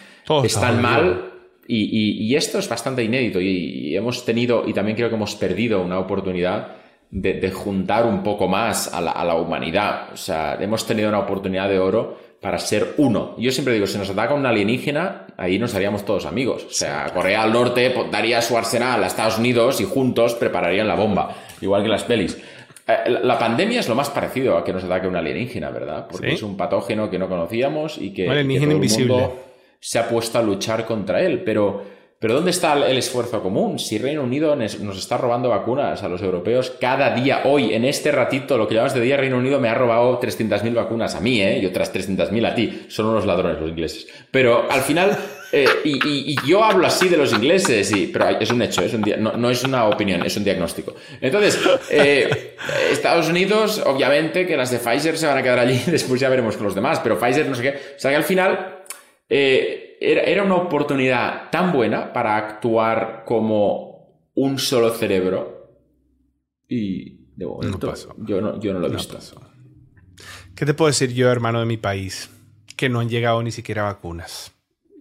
[0.44, 1.37] están mal.
[1.68, 6.00] Y, esto es bastante inédito y, hemos tenido, y también creo que hemos perdido una
[6.00, 6.76] oportunidad
[7.12, 10.14] de, juntar un poco más a la, humanidad.
[10.14, 13.36] O sea, hemos tenido una oportunidad de oro para ser uno.
[13.38, 16.66] Yo siempre digo, si nos ataca un alienígena, ahí nos haríamos todos amigos.
[16.66, 20.96] O sea, Corea del Norte daría su arsenal a Estados Unidos y juntos prepararían la
[20.96, 22.38] bomba, igual que las pelis.
[22.88, 26.08] Eh, la pandemia es lo más parecido a que nos ataque un alienígena, ¿verdad?
[26.10, 29.47] Porque es un patógeno que no conocíamos y que, un alienígena invisible
[29.80, 31.44] se ha puesto a luchar contra él.
[31.44, 31.84] Pero,
[32.20, 33.80] pero ¿dónde está el esfuerzo común?
[33.80, 38.12] Si Reino Unido nos está robando vacunas a los europeos cada día, hoy, en este
[38.12, 41.42] ratito, lo que llamamos de día, Reino Unido me ha robado 300.000 vacunas a mí,
[41.42, 41.60] ¿eh?
[41.60, 42.86] Y otras 300.000 a ti.
[42.88, 44.08] Son unos ladrones los ingleses.
[44.32, 45.18] Pero al final...
[45.52, 49.50] Eh, y, yo hablo así de los ingleses, pero es un hecho, es un no,
[49.50, 50.96] es una opinión, es un diagnóstico.
[51.22, 51.60] Entonces,
[51.90, 52.56] eh,
[52.92, 56.58] Estados Unidos, obviamente que las de Pfizer se van a quedar allí, después ya veremos
[56.58, 57.70] con los demás, pero Pfizer no sé qué.
[57.70, 58.77] O sea que al final
[59.30, 65.82] eh, era, una oportunidad tan buena para actuar como un solo cerebro
[66.68, 69.18] y de momento yo, no, yo no lo he visto.
[70.56, 72.30] ¿Qué te puedo decir yo, hermano de mi país?
[72.76, 74.52] Que no han llegado ni siquiera vacunas.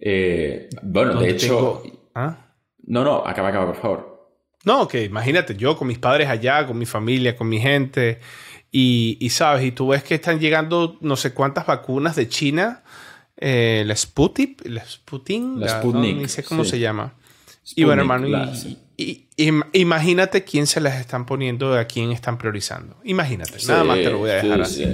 [0.01, 1.83] Eh, bueno, de hecho...
[2.13, 2.55] ¿Ah?
[2.83, 4.31] No, no, acaba, acaba, por favor.
[4.65, 8.19] No, que imagínate, yo con mis padres allá, con mi familia, con mi gente,
[8.71, 12.83] y, y, sabes, y tú ves que están llegando no sé cuántas vacunas de China
[13.37, 17.13] eh, la Sputnik, la Sputnik, la Sputnik, no, sé cómo se llama.
[17.75, 18.51] y bueno, hermano,
[18.97, 19.27] y,
[19.73, 22.97] imagínate quién se las están poniendo, a quién están priorizando.
[23.03, 24.85] Imagínate, nada más te lo voy a dejar así.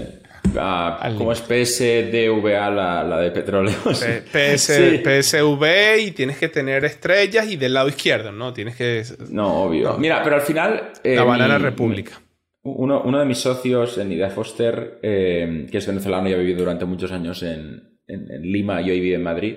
[0.58, 3.76] Ah, como es PSDVA la, la de petróleo.
[3.86, 8.54] PS, PSV y tienes que tener estrellas y del lado izquierdo, ¿no?
[8.54, 9.04] Tienes que...
[9.30, 9.98] No, obvio.
[9.98, 10.92] Mira, pero al final...
[11.04, 12.22] Eh, la Banana República.
[12.64, 16.60] Uno, uno, de mis socios, en Idea Foster, eh, que es venezolano y ha vivido
[16.60, 19.56] durante muchos años en, en, Lima y hoy vive en Madrid,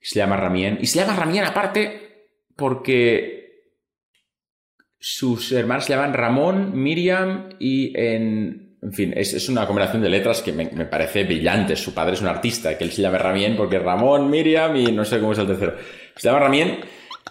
[0.00, 0.78] se llama Ramien.
[0.80, 2.08] Y se llama Ramien aparte
[2.56, 3.38] porque
[4.98, 8.68] sus hermanos se llaman Ramón, Miriam y en...
[8.80, 11.74] En fin, es, una combinación de letras que me, parece brillante.
[11.74, 15.04] Su padre es un artista, que él se llama Ramien porque Ramón, Miriam y no
[15.04, 15.74] sé cómo es el tercero.
[16.14, 16.78] Se llama Ramien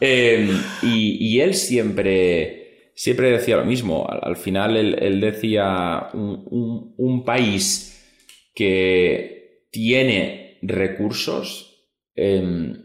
[0.01, 0.45] eh,
[0.83, 4.05] y, él siempre, siempre decía lo mismo.
[4.09, 7.97] Al, final él, decía un país
[8.53, 12.75] que tiene recursos, em,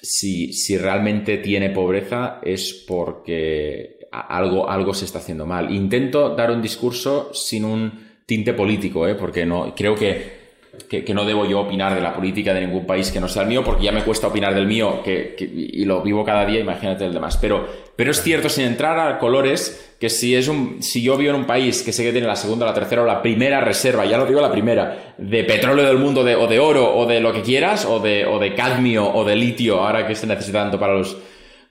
[0.00, 5.72] si, realmente tiene pobreza es porque algo, algo se está haciendo mal.
[5.74, 9.14] Intento dar un discurso sin un tinte político, ¿eh?
[9.14, 10.38] porque no, creo que
[10.86, 13.48] que, no debo yo opinar de la política de ningún país que no sea el
[13.48, 17.04] mío, porque ya me cuesta opinar del mío que, y lo vivo cada día, imagínate
[17.04, 17.36] el demás.
[17.38, 17.66] Pero,
[17.98, 21.40] pero es cierto, sin entrar a colores, que si, es un, si yo vivo en
[21.40, 24.16] un país que sé que tiene la segunda, la tercera o la primera reserva, ya
[24.16, 27.32] lo digo la primera, de petróleo del mundo, de, o de oro, o de lo
[27.32, 30.78] que quieras, o de, o de cadmio, o de litio, ahora que se necesita tanto
[30.78, 31.16] para los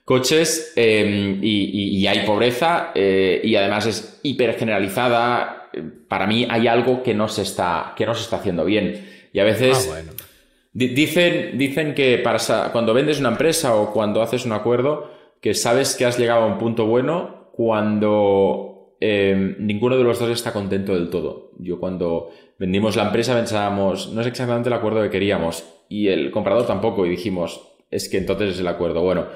[0.04, 5.70] coches, em, y, hay pobreza, eh, y además es hiper generalizada,
[6.08, 9.30] para mí hay algo que no se está, que no se está haciendo bien.
[9.32, 10.02] Y a veces ah,
[10.74, 12.38] dicen, dicen que para,
[12.70, 16.46] cuando vendes una empresa o cuando haces un acuerdo, que sabes que has llegado a
[16.46, 21.52] un punto bueno cuando em, ninguno de los dos está contento del todo.
[21.58, 26.30] Yo cuando vendimos la empresa pensábamos, no es exactamente el acuerdo que queríamos, y el
[26.30, 29.02] comprador tampoco, y dijimos, es que entonces es el acuerdo.
[29.02, 29.26] Bueno,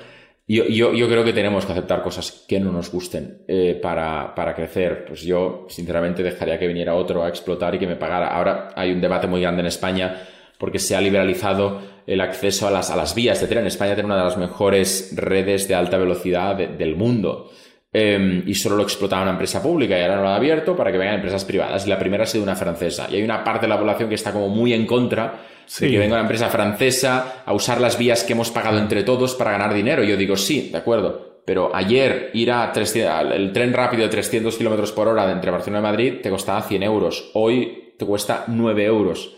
[0.46, 4.54] yo, yo, creo que tenemos que aceptar cosas que no nos gusten eh, para, para,
[4.54, 5.04] crecer.
[5.06, 8.28] Pues yo, sinceramente, dejaría que viniera otro a explotar y que me pagara.
[8.28, 10.22] Ahora hay un debate muy grande en España
[10.58, 13.66] porque se ha liberalizado el acceso a las, a las vías de tren.
[13.66, 17.50] España tiene una de las mejores redes de alta velocidad del mundo.
[17.94, 20.96] Em, y solo lo explotaba una empresa pública y ahora lo ha abierto para que
[20.96, 21.86] vengan empresas privadas.
[21.86, 23.06] Y la primera ha sido una francesa.
[23.10, 25.40] Y hay una parte de la población que está como muy en contra
[25.78, 29.34] de que venga una empresa francesa a usar las vías que hemos pagado entre todos
[29.34, 30.02] para ganar dinero.
[30.02, 31.42] Yo digo, sí, de acuerdo.
[31.44, 32.72] Pero ayer ir a
[33.34, 36.62] el tren rápido de 300 kilómetros por hora de entre Barcelona y Madrid te costaba
[36.62, 37.30] 100 euros.
[37.34, 39.36] Hoy te cuesta 9 euros.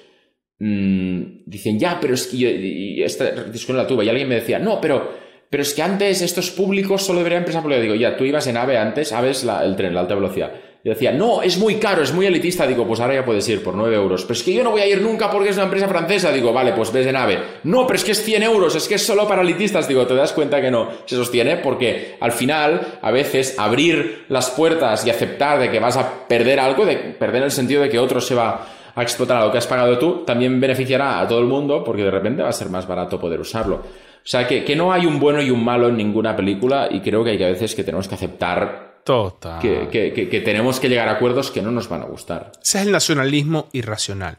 [0.66, 4.36] Mm, dicen, ya, pero es que yo, y esta discusión la tuve y alguien me
[4.36, 5.24] decía, no, pero
[5.54, 7.80] pero es que antes estos públicos solo deberían empresa pública.
[7.80, 10.52] Digo, ya, tú ibas en AVE antes, AVE es el tren, la alta velocidad.
[10.82, 12.66] Y decía, no, es muy caro, es muy elitista.
[12.66, 14.22] Digo, pues ahora ya puedes ir por 9 euros.
[14.22, 16.32] Pero es que yo no voy a ir nunca porque es una empresa francesa.
[16.32, 17.38] Digo, vale, pues ves en AVE.
[17.62, 19.86] No, pero es que es 100 euros, es que es solo para elitistas.
[19.86, 24.50] Digo, te das cuenta que no se sostiene porque al final, a veces, abrir las
[24.50, 28.00] puertas y aceptar de que vas a perder algo, de perder el sentido de que
[28.00, 31.40] otro se va a explotar a lo que has pagado tú, también beneficiará a todo
[31.40, 33.76] el mundo porque de repente va a ser más barato poder usarlo.
[33.76, 37.00] O sea, que, que no hay un bueno y un malo en ninguna película y
[37.00, 39.60] creo que hay que a veces que tenemos que aceptar Total.
[39.60, 42.52] Que, que, que, tenemos que llegar a acuerdos que no nos van a gustar.
[42.62, 44.38] Ese es el nacionalismo irracional.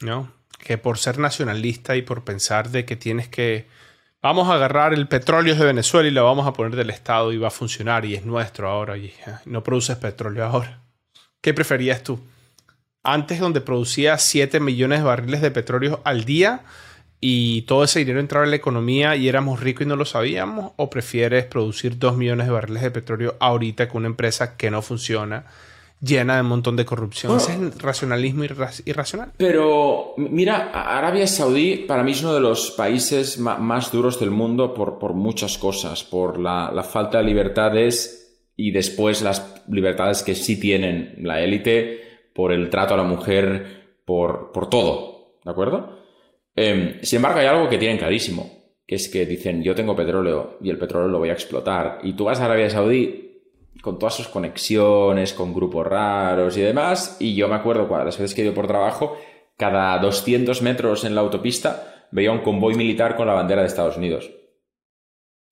[0.00, 0.32] ¿No?
[0.58, 3.68] Que por ser nacionalista y por pensar de que tienes que.
[4.20, 7.38] Vamos a agarrar el petróleo de Venezuela y lo vamos a poner del Estado y
[7.38, 10.80] va a funcionar y es nuestro ahora y no produces petróleo ahora.
[11.40, 12.18] ¿Qué preferías tú?
[13.04, 16.62] Antes, donde producía 7 millones de barriles de petróleo al día,
[17.26, 20.72] y todo ese dinero entraba en la economía y éramos ricos y no lo sabíamos?
[20.76, 24.82] ¿O prefieres producir 2 millones de barriles de petróleo ahorita con una empresa que no
[24.82, 25.46] funciona,
[26.02, 27.34] llena de un montón de corrupción?
[27.34, 29.32] Ese es racionalismo irracional.
[29.38, 34.74] Pero mira, Arabia Saudí para mí es uno de los países más duros del mundo
[34.74, 40.34] por, por muchas cosas, por la, la falta de libertades y después las libertades que
[40.34, 42.03] sí tienen la élite,
[42.34, 45.98] por el trato a la mujer, por, por todo, ¿de acuerdo?
[46.56, 48.50] Em, sin embargo, hay algo que tienen clarísimo,
[48.86, 52.00] que es que dicen, yo tengo petróleo y el petróleo lo voy a explotar.
[52.02, 53.40] Y tú vas a Arabia Saudí
[53.80, 58.18] con todas sus conexiones, con grupos raros y demás, y yo me acuerdo cuando las
[58.18, 59.16] veces que ido por trabajo,
[59.56, 63.96] cada 200 metros en la autopista veía un convoy militar con la bandera de Estados
[63.96, 64.30] Unidos.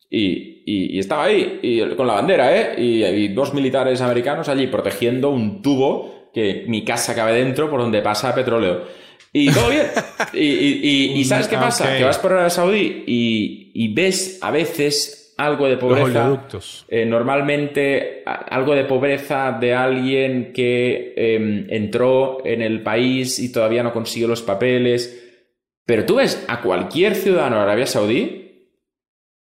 [0.09, 2.75] Y, estaba ahí, y, con la bandera, ¿eh?
[2.81, 7.81] Y, y dos militares americanos allí protegiendo un tubo que mi casa cabe dentro por
[7.81, 8.85] donde pasa petróleo.
[9.33, 9.87] Y todo bien.
[10.35, 11.97] Y, ¿sabes qué pasa?
[11.97, 16.47] Que vas por Arabia Saudí y, ves a veces algo de pobreza.
[16.89, 23.83] Eh, normalmente algo de pobreza de alguien que em, entró en el país y todavía
[23.83, 25.19] no consiguió los papeles.
[25.85, 28.69] Pero tú ves a cualquier ciudadano de Arabia Saudí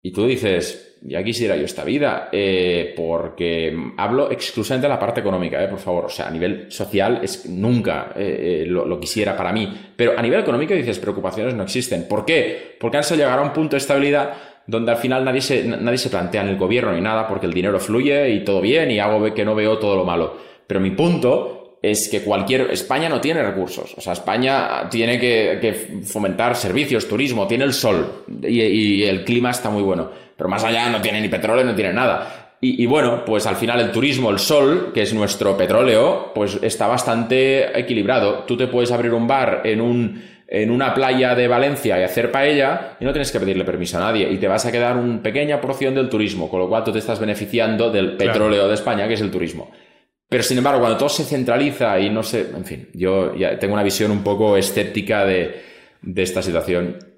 [0.01, 5.21] y tú dices, ya quisiera yo esta vida, eh, porque hablo exclusivamente de la parte
[5.21, 6.05] económica, eh, por favor.
[6.05, 9.71] O sea, a nivel social es nunca eh, lo, quisiera para mí.
[9.95, 12.07] Pero a nivel económico dices, preocupaciones no existen.
[12.07, 12.77] ¿Por qué?
[12.79, 14.33] Porque han llegar a un punto de estabilidad
[14.67, 17.53] donde al final nadie se, nadie se plantea en el gobierno ni nada, porque el
[17.53, 20.37] dinero fluye y todo bien y hago que no veo todo lo malo.
[20.67, 22.69] Pero mi punto es que cualquier...
[22.69, 23.95] España no tiene recursos.
[23.97, 29.71] O sea, España tiene que, fomentar servicios, turismo, tiene el sol y el clima está
[29.71, 32.55] muy bueno pero más allá no tiene ni petróleo, no tiene nada.
[32.59, 36.87] Y, bueno, pues al final el turismo, el sol, que es nuestro petróleo, pues está
[36.87, 38.39] bastante equilibrado.
[38.47, 42.31] Tú te puedes abrir un bar en un, en una playa de Valencia y hacer
[42.31, 45.21] paella y no tienes que pedirle permiso a nadie y te vas a quedar una
[45.21, 49.07] pequeña porción del turismo, con lo cual tú te estás beneficiando del petróleo de España,
[49.07, 49.69] que es el turismo.
[50.27, 53.75] Pero sin embargo, cuando todo se centraliza y no sé, en fin, yo ya tengo
[53.75, 55.61] una visión un poco escéptica de,
[56.01, 57.10] de esta situación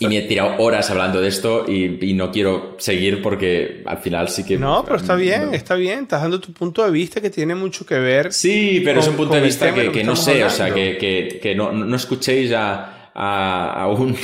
[0.00, 4.28] Y me he tirado horas hablando de esto y, no quiero seguir porque al final
[4.28, 4.56] sí que...
[4.56, 6.00] No, pero está bien, está bien.
[6.00, 8.32] Estás dando tu punto de vista que tiene mucho que ver.
[8.32, 12.52] Sí, pero es un punto de vista que, no sé, o sea, que, no, escuchéis
[12.52, 14.16] a, a, un...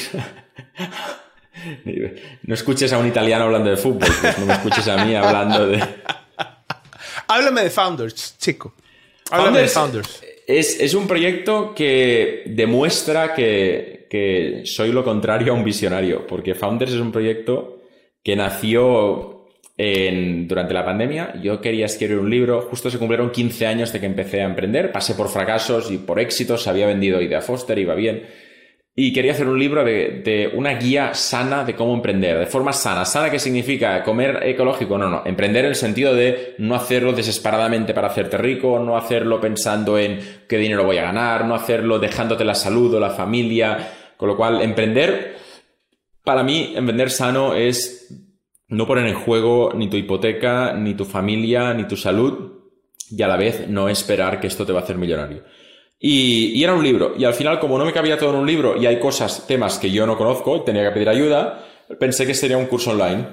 [2.43, 5.66] no escuches a un italiano hablando de fútbol, pues no me escuches a mí hablando
[5.66, 5.83] de...
[7.27, 8.75] Háblame de Founders, chico.
[9.31, 10.20] Háblame de Founders.
[10.47, 16.55] Es, es un proyecto que demuestra que, que soy lo contrario a un visionario, porque
[16.55, 17.82] Founders es un proyecto
[18.22, 19.34] que nació
[19.76, 21.34] durante la pandemia.
[21.42, 24.92] Yo quería escribir un libro, justo se cumplieron 15 años de que empecé a emprender,
[24.92, 28.24] pasé por fracasos y por éxitos, había vendido Idea Foster, iba bien.
[28.97, 32.72] Y quería hacer un libro de, de, una guía sana de cómo emprender, de forma
[32.72, 33.05] sana.
[33.05, 34.05] ¿Sana qué significa?
[34.05, 34.97] ¿Comer ecológico?
[34.97, 35.22] No, no.
[35.24, 40.20] Emprender en el sentido de no hacerlo desesperadamente para hacerte rico, no hacerlo pensando en
[40.49, 44.36] qué dinero voy a ganar, no hacerlo dejándote la salud o la familia con lo
[44.36, 45.36] cual, emprender,
[46.22, 48.09] para mí, emprender sano es
[48.68, 52.53] no poner en juego ni tu hipoteca, ni tu familia, ni tu salud,
[53.11, 55.45] y a la vez no esperar que esto te va a hacer millonario.
[56.07, 58.76] Y, era un libro, y al final, como no me cabía todo en un libro
[58.76, 61.64] y hay cosas, temas que yo no conozco, tenía que pedir ayuda,
[61.98, 63.24] pensé que sería un curso online.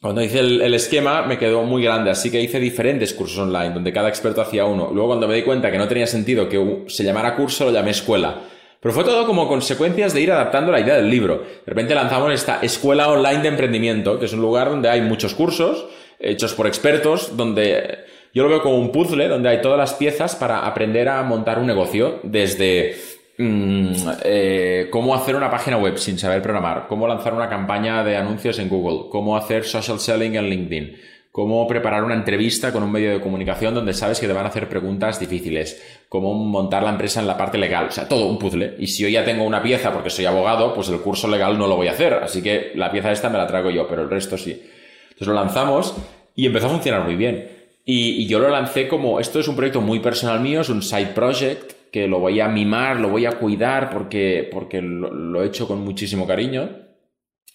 [0.00, 3.74] Cuando hice el, el, esquema me quedó muy grande, así que hice diferentes cursos online,
[3.74, 4.90] donde cada experto hacía uno.
[4.92, 7.92] Luego cuando me di cuenta que no tenía sentido que se llamara curso, lo llamé
[7.92, 8.40] escuela.
[8.80, 11.36] Pero fue todo como consecuencias de ir adaptando la idea del libro.
[11.38, 15.32] De repente lanzamos esta escuela online de emprendimiento, que es un lugar donde hay muchos
[15.32, 15.86] cursos
[16.20, 18.04] hechos por expertos, donde
[18.34, 21.58] yo lo veo como un puzzle, donde hay todas las piezas para aprender a montar
[21.58, 22.94] un negocio, desde
[23.38, 23.92] mm,
[24.24, 28.58] eh, cómo hacer una página web sin saber programar, cómo lanzar una campaña de anuncios
[28.58, 30.96] en Google, cómo hacer social selling en LinkedIn
[31.32, 34.48] cómo preparar una entrevista con un medio de comunicación donde sabes que te van a
[34.48, 38.38] hacer preguntas difíciles, cómo montar la empresa en la parte legal, o sea, todo un
[38.38, 38.74] puzzle.
[38.78, 41.66] Y si yo ya tengo una pieza porque soy abogado, pues el curso legal no
[41.66, 44.10] lo voy a hacer, así que la pieza esta me la traigo yo, pero el
[44.10, 44.60] resto sí.
[45.04, 45.96] Entonces lo lanzamos
[46.34, 47.59] y empezó a funcionar muy bien.
[47.84, 51.12] Y, yo lo lancé como, esto es un proyecto muy personal mío, es un side
[51.14, 55.66] project que lo voy a mimar, lo voy a cuidar porque, porque lo he hecho
[55.66, 56.68] con muchísimo cariño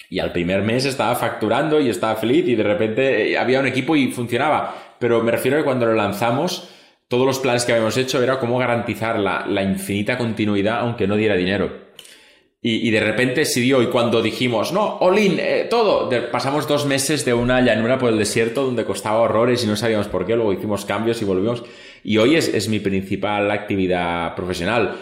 [0.10, 3.68] y al primer mes estaba facturando y estaba feliz y de repente eh, había un
[3.68, 4.76] equipo y funcionaba.
[5.00, 6.70] Pero me refiero a que cuando lo lanzamos,
[7.08, 11.36] todos los planes que habíamos hecho era cómo garantizar la, infinita continuidad aunque no diera
[11.36, 11.85] dinero.
[12.68, 17.24] Y, de repente se dio y cuando dijimos, no, Olin, eh, todo, pasamos dos meses
[17.24, 20.51] de una llanura por el desierto donde costaba horrores y no sabíamos por qué, luego
[20.51, 21.63] hicimos cambios y volvimos.
[22.03, 24.95] Y hoy es, es mi principal actividad profesional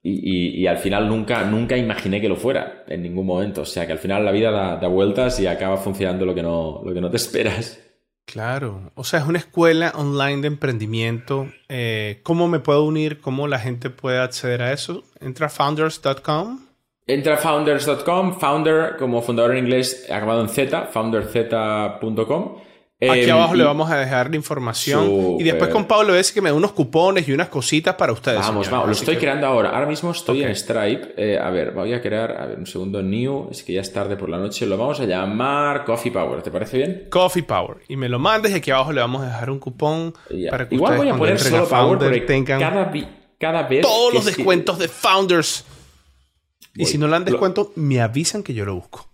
[0.00, 3.62] y, al final nunca, nunca imaginé que lo fuera en ningún momento.
[3.62, 6.82] O sea que al final la vida da, vueltas y acaba funcionando lo que, no,
[6.84, 7.80] lo que no te esperas.
[8.26, 11.48] Claro, o sea, es una escuela online de emprendimiento.
[11.68, 13.20] Eh, ¿Cómo me puedo unir?
[13.20, 15.02] ¿Cómo la gente puede acceder a eso?
[15.20, 16.67] Entra a founders.com.
[17.08, 22.58] Entra a founders.com, founder como fundador en inglés acabado en Z, founderz.com.
[23.00, 25.36] Aquí em, abajo le vamos a dejar la información.
[25.38, 28.40] Y después con Pablo ves que me da unos cupones y unas cositas para ustedes.
[28.40, 29.70] Vamos, vamos, lo estoy creando ahora.
[29.70, 31.14] Ahora mismo estoy en Stripe.
[31.16, 33.48] Eh, a ver, voy a crear, a ver, un segundo, new.
[33.50, 34.66] Es que ya es tarde por la noche.
[34.66, 36.42] Lo vamos a llamar Coffee Power.
[36.42, 37.06] ¿Te parece bien?
[37.08, 37.78] Coffee Power.
[37.88, 40.12] Y me lo mandes y aquí abajo le vamos a dejar un cupón
[40.50, 42.92] para que Igual voy a poner solo Power porque tengan cada,
[43.38, 43.80] cada vez.
[43.80, 45.64] Todos los descuentos de Founders.
[46.78, 49.08] Y si no le dan descuento, me avisan que yo lo busco.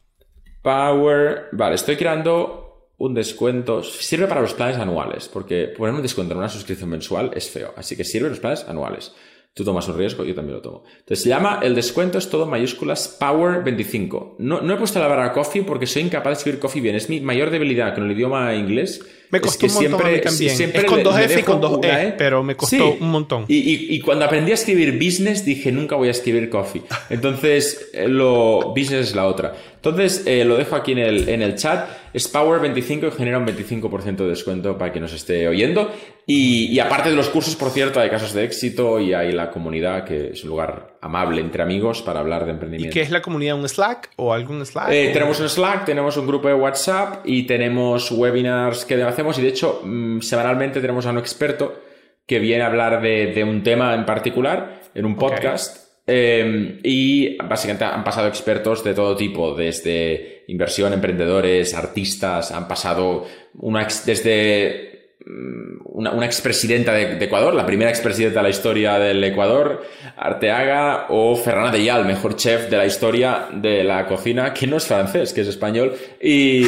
[0.63, 1.49] Power.
[1.53, 2.65] Vale, estoy creando
[2.99, 7.33] un descuento sirve para los planes anuales, porque poner un descuento en una suscripción mensual
[7.35, 9.15] es feo, así que sirve los planes anuales.
[9.53, 10.83] Tú tomas un riesgo, yo también lo tomo.
[10.99, 14.37] Entonces se llama, el descuento es todo mayúsculas Power 25.
[14.41, 16.97] No, no he puesto la barra Coffee porque soy incapaz de escribir Coffee bien.
[16.97, 19.07] Es mi mayor debilidad con el idioma inglés.
[19.35, 20.57] Me costó un montón siempre, también.
[20.57, 22.15] Siempre es con dos F y con dos E, ¿eh?
[22.17, 23.47] pero me costó un montón.
[23.49, 26.83] Y, y, y, cuando aprendí a escribir business dije, nunca voy a escribir coffee.
[27.11, 29.53] Entonces, eh, lo business es la otra.
[29.75, 31.89] Entonces, eh, lo dejo aquí en el, en el chat.
[32.13, 35.91] Es Power25 y genera un 25% de descuento para quien nos esté oyendo.
[36.27, 40.05] Y, aparte de los cursos, por cierto, hay casos de éxito y hay la comunidad,
[40.05, 42.91] que es un lugar amable entre amigos para hablar de emprendimiento.
[42.91, 43.57] ¿Y qué es la comunidad?
[43.57, 44.89] ¿Un Slack o algún Slack?
[44.91, 49.39] Eh, tenemos un Slack, tenemos un grupo de WhatsApp y tenemos webinars que hacemos.
[49.39, 51.79] Y de hecho, mm, semanalmente tenemos a un experto
[52.27, 55.85] que viene a hablar de, un tema en particular en un podcast.
[56.07, 63.27] Em, y básicamente han pasado expertos de todo tipo, desde inversión, emprendedores, artistas, han pasado
[63.59, 64.94] una desde
[65.25, 69.85] mm, una, expresidenta de, Ecuador, la primera expresidenta de la historia del Ecuador,
[70.17, 74.77] Arteaga, o Ferrana de Yal, mejor chef de la historia de la cocina, que no
[74.77, 76.65] es francés, que es español, y,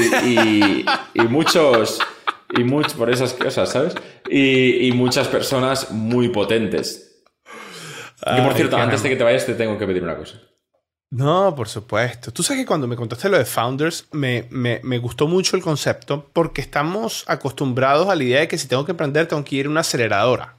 [1.15, 2.01] y muchos,
[2.57, 3.95] y muchos por esas cosas, ¿sabes?
[4.29, 7.07] Y, y muchas personas muy potentes.
[8.25, 10.41] Que por cierto, antes de que te vayas, te tengo que pedir una cosa.
[11.11, 12.33] No, por supuesto.
[12.33, 16.29] Tú sabes que cuando me contaste lo de Founders, me, me, gustó mucho el concepto
[16.33, 19.67] porque estamos acostumbrados a la idea de que si tengo que emprender, tengo que ir
[19.67, 20.57] a una aceleradora.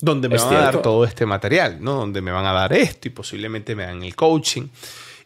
[0.00, 1.94] Donde me van a dar todo este material, ¿no?
[1.94, 4.68] Donde me van a dar esto y posiblemente me dan el coaching.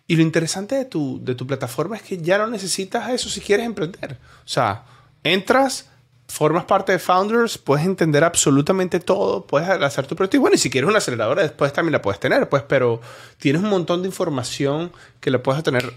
[0.07, 3.41] Y lo interesante de tu, de tu plataforma es que ya no necesitas eso si
[3.41, 4.19] quieres emprender.
[4.45, 4.85] O sea,
[5.25, 5.89] entras,
[6.29, 10.37] formas parte de Founders, puedes entender absolutamente todo, puedes hacer tu proyecto.
[10.37, 13.01] Y bueno, y si quieres una aceleradora, después también la puedes tener, pues, pero
[13.39, 15.93] tienes un montón de información que la puedes tener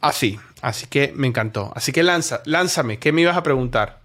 [0.00, 0.40] así.
[0.62, 1.70] Así que me encantó.
[1.76, 4.00] Así que lanza, lánzame, ¿qué me ibas a preguntar?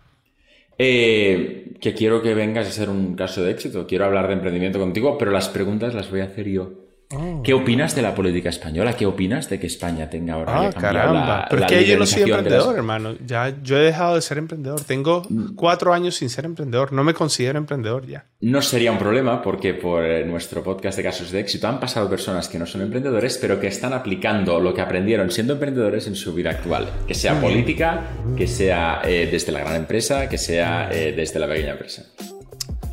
[0.78, 3.88] Eh, que quiero que vengas a ser un caso de éxito.
[3.88, 6.72] Quiero hablar de emprendimiento contigo, pero las preguntas las voy a hacer yo.
[7.12, 7.42] Oh.
[7.44, 8.94] ¿Qué opinas de la política española?
[8.94, 11.48] ¿Qué opinas de que España tenga ahora ah, caramba.
[11.50, 13.16] Pero es que yo no soy emprendedor, hermano.
[13.26, 14.82] Ya yo he dejado de ser emprendedor.
[14.82, 15.56] Tengo mm.
[15.56, 16.94] cuatro años sin ser emprendedor.
[16.94, 18.26] No me considero emprendedor ya.
[18.42, 22.08] No sería un problema porque por eh, nuestro podcast de casos de éxito han pasado
[22.08, 26.16] personas que no son emprendedores, pero que están aplicando lo que aprendieron siendo emprendedores en
[26.16, 26.92] su vida actual.
[27.08, 28.04] Que sea política,
[28.38, 32.06] que sea eh, desde la gran empresa, que sea eh, desde la pequeña empresa.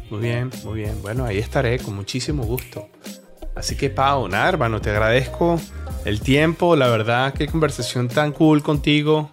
[0.08, 1.02] Muy bien, muy bien.
[1.02, 2.88] Bueno, ahí estaré con muchísimo gusto.
[3.56, 5.58] Así que, Pau, nada, hermano, te agradezco
[6.04, 6.76] el tiempo.
[6.76, 9.30] La verdad, qué conversación tan cool contigo.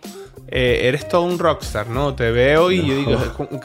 [0.48, 2.16] Eh, eres todo un rockstar, ¿no?
[2.16, 3.20] Te veo y yo digo,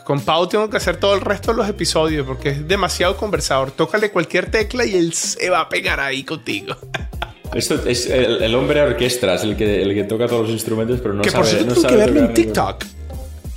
[0.04, 3.70] con, Pau tengo que hacer todo el resto de los episodios porque es demasiado conversador.
[3.70, 6.74] Tócale cualquier tecla y él se va a pegar ahí contigo.
[7.54, 11.14] Esto es el, hombre orquesta, es el que, el que toca todos los instrumentos, pero
[11.14, 11.48] no que sabe.
[11.48, 12.84] Que por cierto, que verlo en TikTok.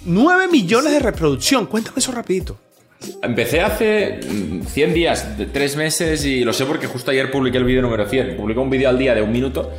[0.05, 1.65] 9 millones de reproducción.
[1.65, 2.57] Cuéntame eso rapidito.
[3.23, 7.57] Empecé hace 100 mm, días, de 3 meses, y lo sé porque justo ayer publiqué
[7.57, 8.35] el vídeo número 100.
[8.35, 9.71] Publiqué un vídeo al día de un minuto,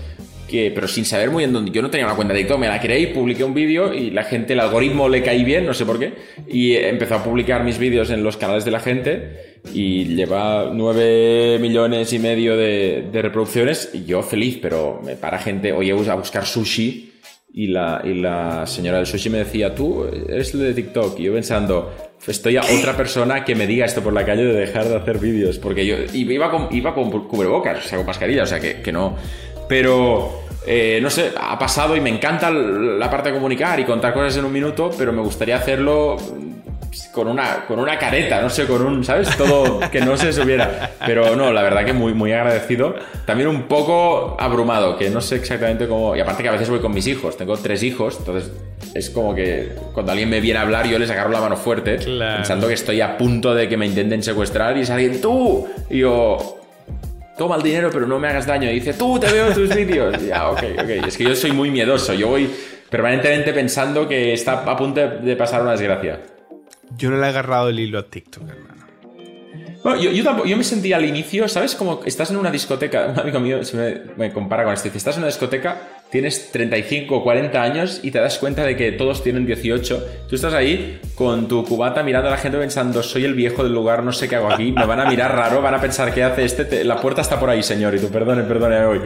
[0.49, 1.71] que, pero sin saber muy en dónde.
[1.71, 4.11] Yo no tenía una cuenta de TikTok, me la creé y publiqué un vídeo y
[4.11, 6.15] la gente, el algoritmo le caí bien, no sé por qué,
[6.49, 11.59] y empezó a publicar mis vídeos en los canales de la gente y lleva 9
[11.61, 16.15] millones y medio de, de reproducciones y yo feliz, pero me para gente, oye, a
[16.15, 17.13] buscar sushi
[17.55, 21.21] y la, y la señora del sushi me decía, tú eres de TikTok.
[21.21, 21.93] Y yo pensando,
[22.27, 25.19] estoy a otra persona que me diga esto por la calle de dejar de hacer
[25.19, 25.59] vídeos.
[25.59, 28.93] Porque yo iba con, iba con cubrebocas, o sea, con mascarilla, o sea, que, que
[28.93, 29.17] no.
[29.69, 34.13] Pero, eh, no sé, ha pasado y me encanta la parte de comunicar y contar
[34.13, 36.17] cosas en un minuto, pero me gustaría hacerlo
[37.13, 39.35] con una, con una careta, no sé, con un, ¿sabes?
[39.37, 40.93] Todo que no se subiera.
[41.05, 42.95] Pero no, la verdad que muy, muy agradecido.
[43.25, 46.15] También un poco abrumado, que no sé exactamente cómo.
[46.17, 48.53] Y aparte que a veces voy con mis hijos, tengo tres hijos, entonces
[48.95, 51.99] es como que cuando alguien me viene a hablar yo les agarro la mano fuerte,
[51.99, 55.99] pensando que estoy a punto de que me intenten secuestrar y es alguien, tú, y
[55.99, 56.61] yo,
[57.37, 58.71] toma el dinero pero no me hagas daño.
[58.71, 60.23] Y dice, tú, te veo en tus vídeos.
[60.23, 60.91] Y ya, ok, ok.
[61.07, 62.51] Es que yo soy muy miedoso, yo voy
[62.91, 66.21] permanentemente pensando que está a punto de pasar una desgracia.
[66.97, 68.73] Yo no le he agarrado el hilo a TikTok, hermano.
[69.83, 70.11] Bueno, yo,
[70.45, 71.75] yo, me sentí al inicio, ¿sabes?
[71.75, 75.17] Como estás en una discoteca, un amigo mío se me, compara con esto, dice, estás
[75.17, 75.77] en una discoteca,
[76.13, 80.37] tienes 35 o 40 años y te das cuenta de que todos tienen 18, tú
[80.37, 84.05] estás ahí con tu cubata mirando a la gente pensando, soy el viejo del lugar,
[84.05, 86.45] no sé qué hago aquí, me van a mirar raro, van a pensar, ¿qué hace
[86.45, 86.85] este?
[86.85, 89.01] La puerta está por ahí, señor, y tú, perdone, perdone, hoy.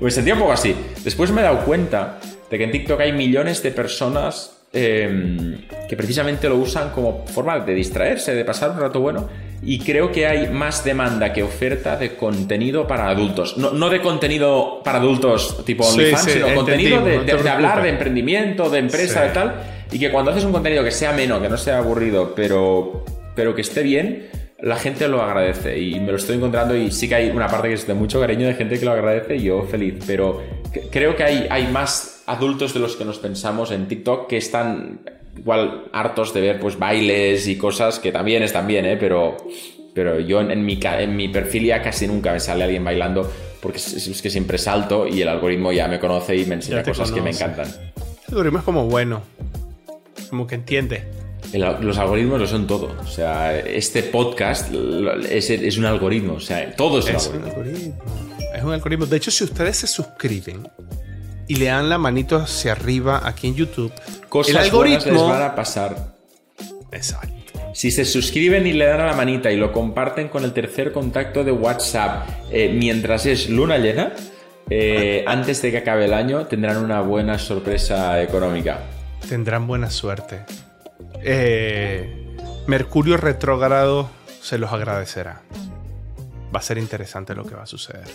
[0.00, 0.74] Me sentía un poco así.
[1.04, 2.18] Después me he dado cuenta
[2.50, 7.58] de que en TikTok hay millones de personas Em, que precisamente lo usan como forma
[7.60, 9.26] de distraerse, de pasar un rato bueno.
[9.62, 13.56] Y creo que hay más demanda que oferta de contenido para adultos.
[13.56, 19.26] No, de contenido para adultos tipo OnlyFans, sino contenido de, hablar de emprendimiento, de empresa,
[19.26, 19.54] y tal.
[19.90, 23.04] Y que cuando haces un contenido que sea menos, que no sea aburrido, pero,
[23.34, 24.28] pero que esté bien,
[24.60, 25.78] la gente lo agradece.
[25.78, 28.20] Y me lo estoy encontrando y sí que hay una parte que es de mucho
[28.20, 29.96] cariño de gente que lo agradece y yo feliz.
[30.06, 30.40] Pero
[30.90, 35.00] creo que hay, hay más adultos de los que nos pensamos en TikTok que están
[35.38, 38.96] igual hartos de ver pues bailes y cosas que también están bien, ¿eh?
[38.96, 39.36] pero,
[39.94, 43.30] pero yo en, mi, en mi perfil ya casi nunca me sale alguien bailando
[43.60, 47.10] porque es, que siempre salto y el algoritmo ya me conoce y me enseña cosas
[47.10, 47.66] que me encantan.
[48.28, 49.22] El algoritmo es como bueno,
[50.30, 51.04] como que entiende.
[51.52, 52.94] los algoritmos lo son todo.
[53.00, 54.72] O sea, este podcast
[55.28, 56.34] es, es un algoritmo.
[56.34, 57.94] O sea, todo es un, es un algoritmo.
[58.54, 59.06] Es un algoritmo.
[59.06, 60.68] De hecho, si ustedes se suscriben
[61.48, 63.92] y le dan la manito hacia arriba aquí en YouTube,
[64.28, 66.14] cosas el algoritmo les van a pasar.
[66.92, 67.38] Exacto.
[67.74, 70.92] Si se suscriben y le dan a la manita y lo comparten con el tercer
[70.92, 74.12] contacto de WhatsApp eh, mientras es luna llena,
[74.70, 78.80] eh, antes de que acabe el año tendrán una buena sorpresa económica.
[79.28, 80.40] Tendrán buena suerte.
[81.22, 84.10] Eh, Mercurio retrógrado
[84.42, 85.42] se los agradecerá.
[86.54, 88.06] Va a ser interesante lo que va a suceder.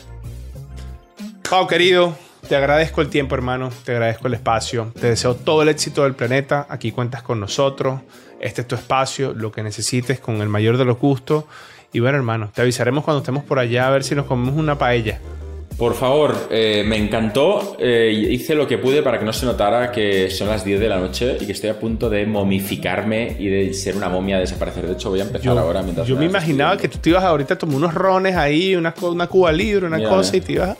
[1.49, 2.15] Pau, querido,
[2.47, 3.69] te agradezco el tiempo, hermano.
[3.83, 4.91] Te agradezco el espacio.
[4.99, 6.67] Te deseo todo el éxito del planeta.
[6.69, 8.01] Aquí cuentas con nosotros.
[8.39, 9.33] Este es tu espacio.
[9.33, 11.45] Lo que necesites con el mayor de los gustos.
[11.93, 14.77] Y bueno, hermano, te avisaremos cuando estemos por allá a ver si nos comemos una
[14.77, 15.19] paella.
[15.77, 17.77] Por favor, eh, me encantó.
[17.79, 20.87] Eh, hice lo que pude para que no se notara que son las 10 de
[20.87, 24.85] la noche y que estoy a punto de momificarme y de ser una momia, desaparecer.
[24.85, 26.07] De hecho, voy a empezar ahora mientras.
[26.07, 29.27] Yo me imaginaba que tú te ibas ahorita a tomar unos rones ahí, una, una
[29.27, 30.77] cuba libre, una cosa, y te ibas.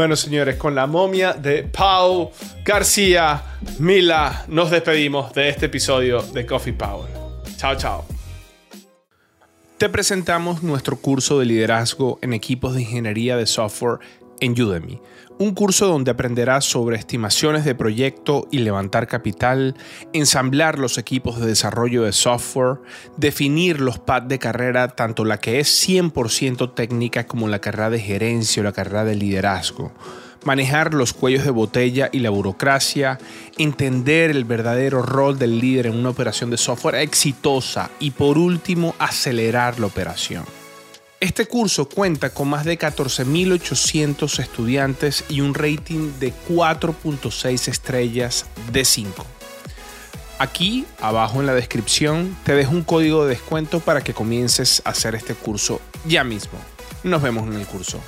[0.00, 2.30] Bueno, señores, con la momia de Pau
[2.64, 7.10] García Mila, nos despedimos de este episodio de Coffee Power.
[7.58, 8.06] Chao, chao.
[9.76, 13.98] Te presentamos nuestro curso de liderazgo en equipos de ingeniería de software
[14.40, 15.00] en Udemy.
[15.38, 19.74] Un curso donde aprenderás sobre estimaciones de proyecto y levantar capital,
[20.12, 22.78] ensamblar los equipos de desarrollo de software,
[23.16, 28.00] definir los pads de carrera, tanto la que es 100% técnica como la carrera de
[28.00, 29.92] gerencia o la carrera de liderazgo
[30.44, 33.18] manejar los cuellos de botella y la burocracia,
[33.58, 38.94] entender el verdadero rol del líder en una operación de software exitosa y por último
[38.98, 40.59] acelerar la operación.
[41.20, 48.86] Este curso cuenta con más de 14.800 estudiantes y un rating de 4.6 estrellas de
[48.86, 49.26] 5.
[50.38, 54.90] Aquí, abajo en la descripción, te dejo un código de descuento para que comiences a
[54.90, 56.58] hacer este curso ya mismo.
[57.02, 58.00] Nos vemos en el curso.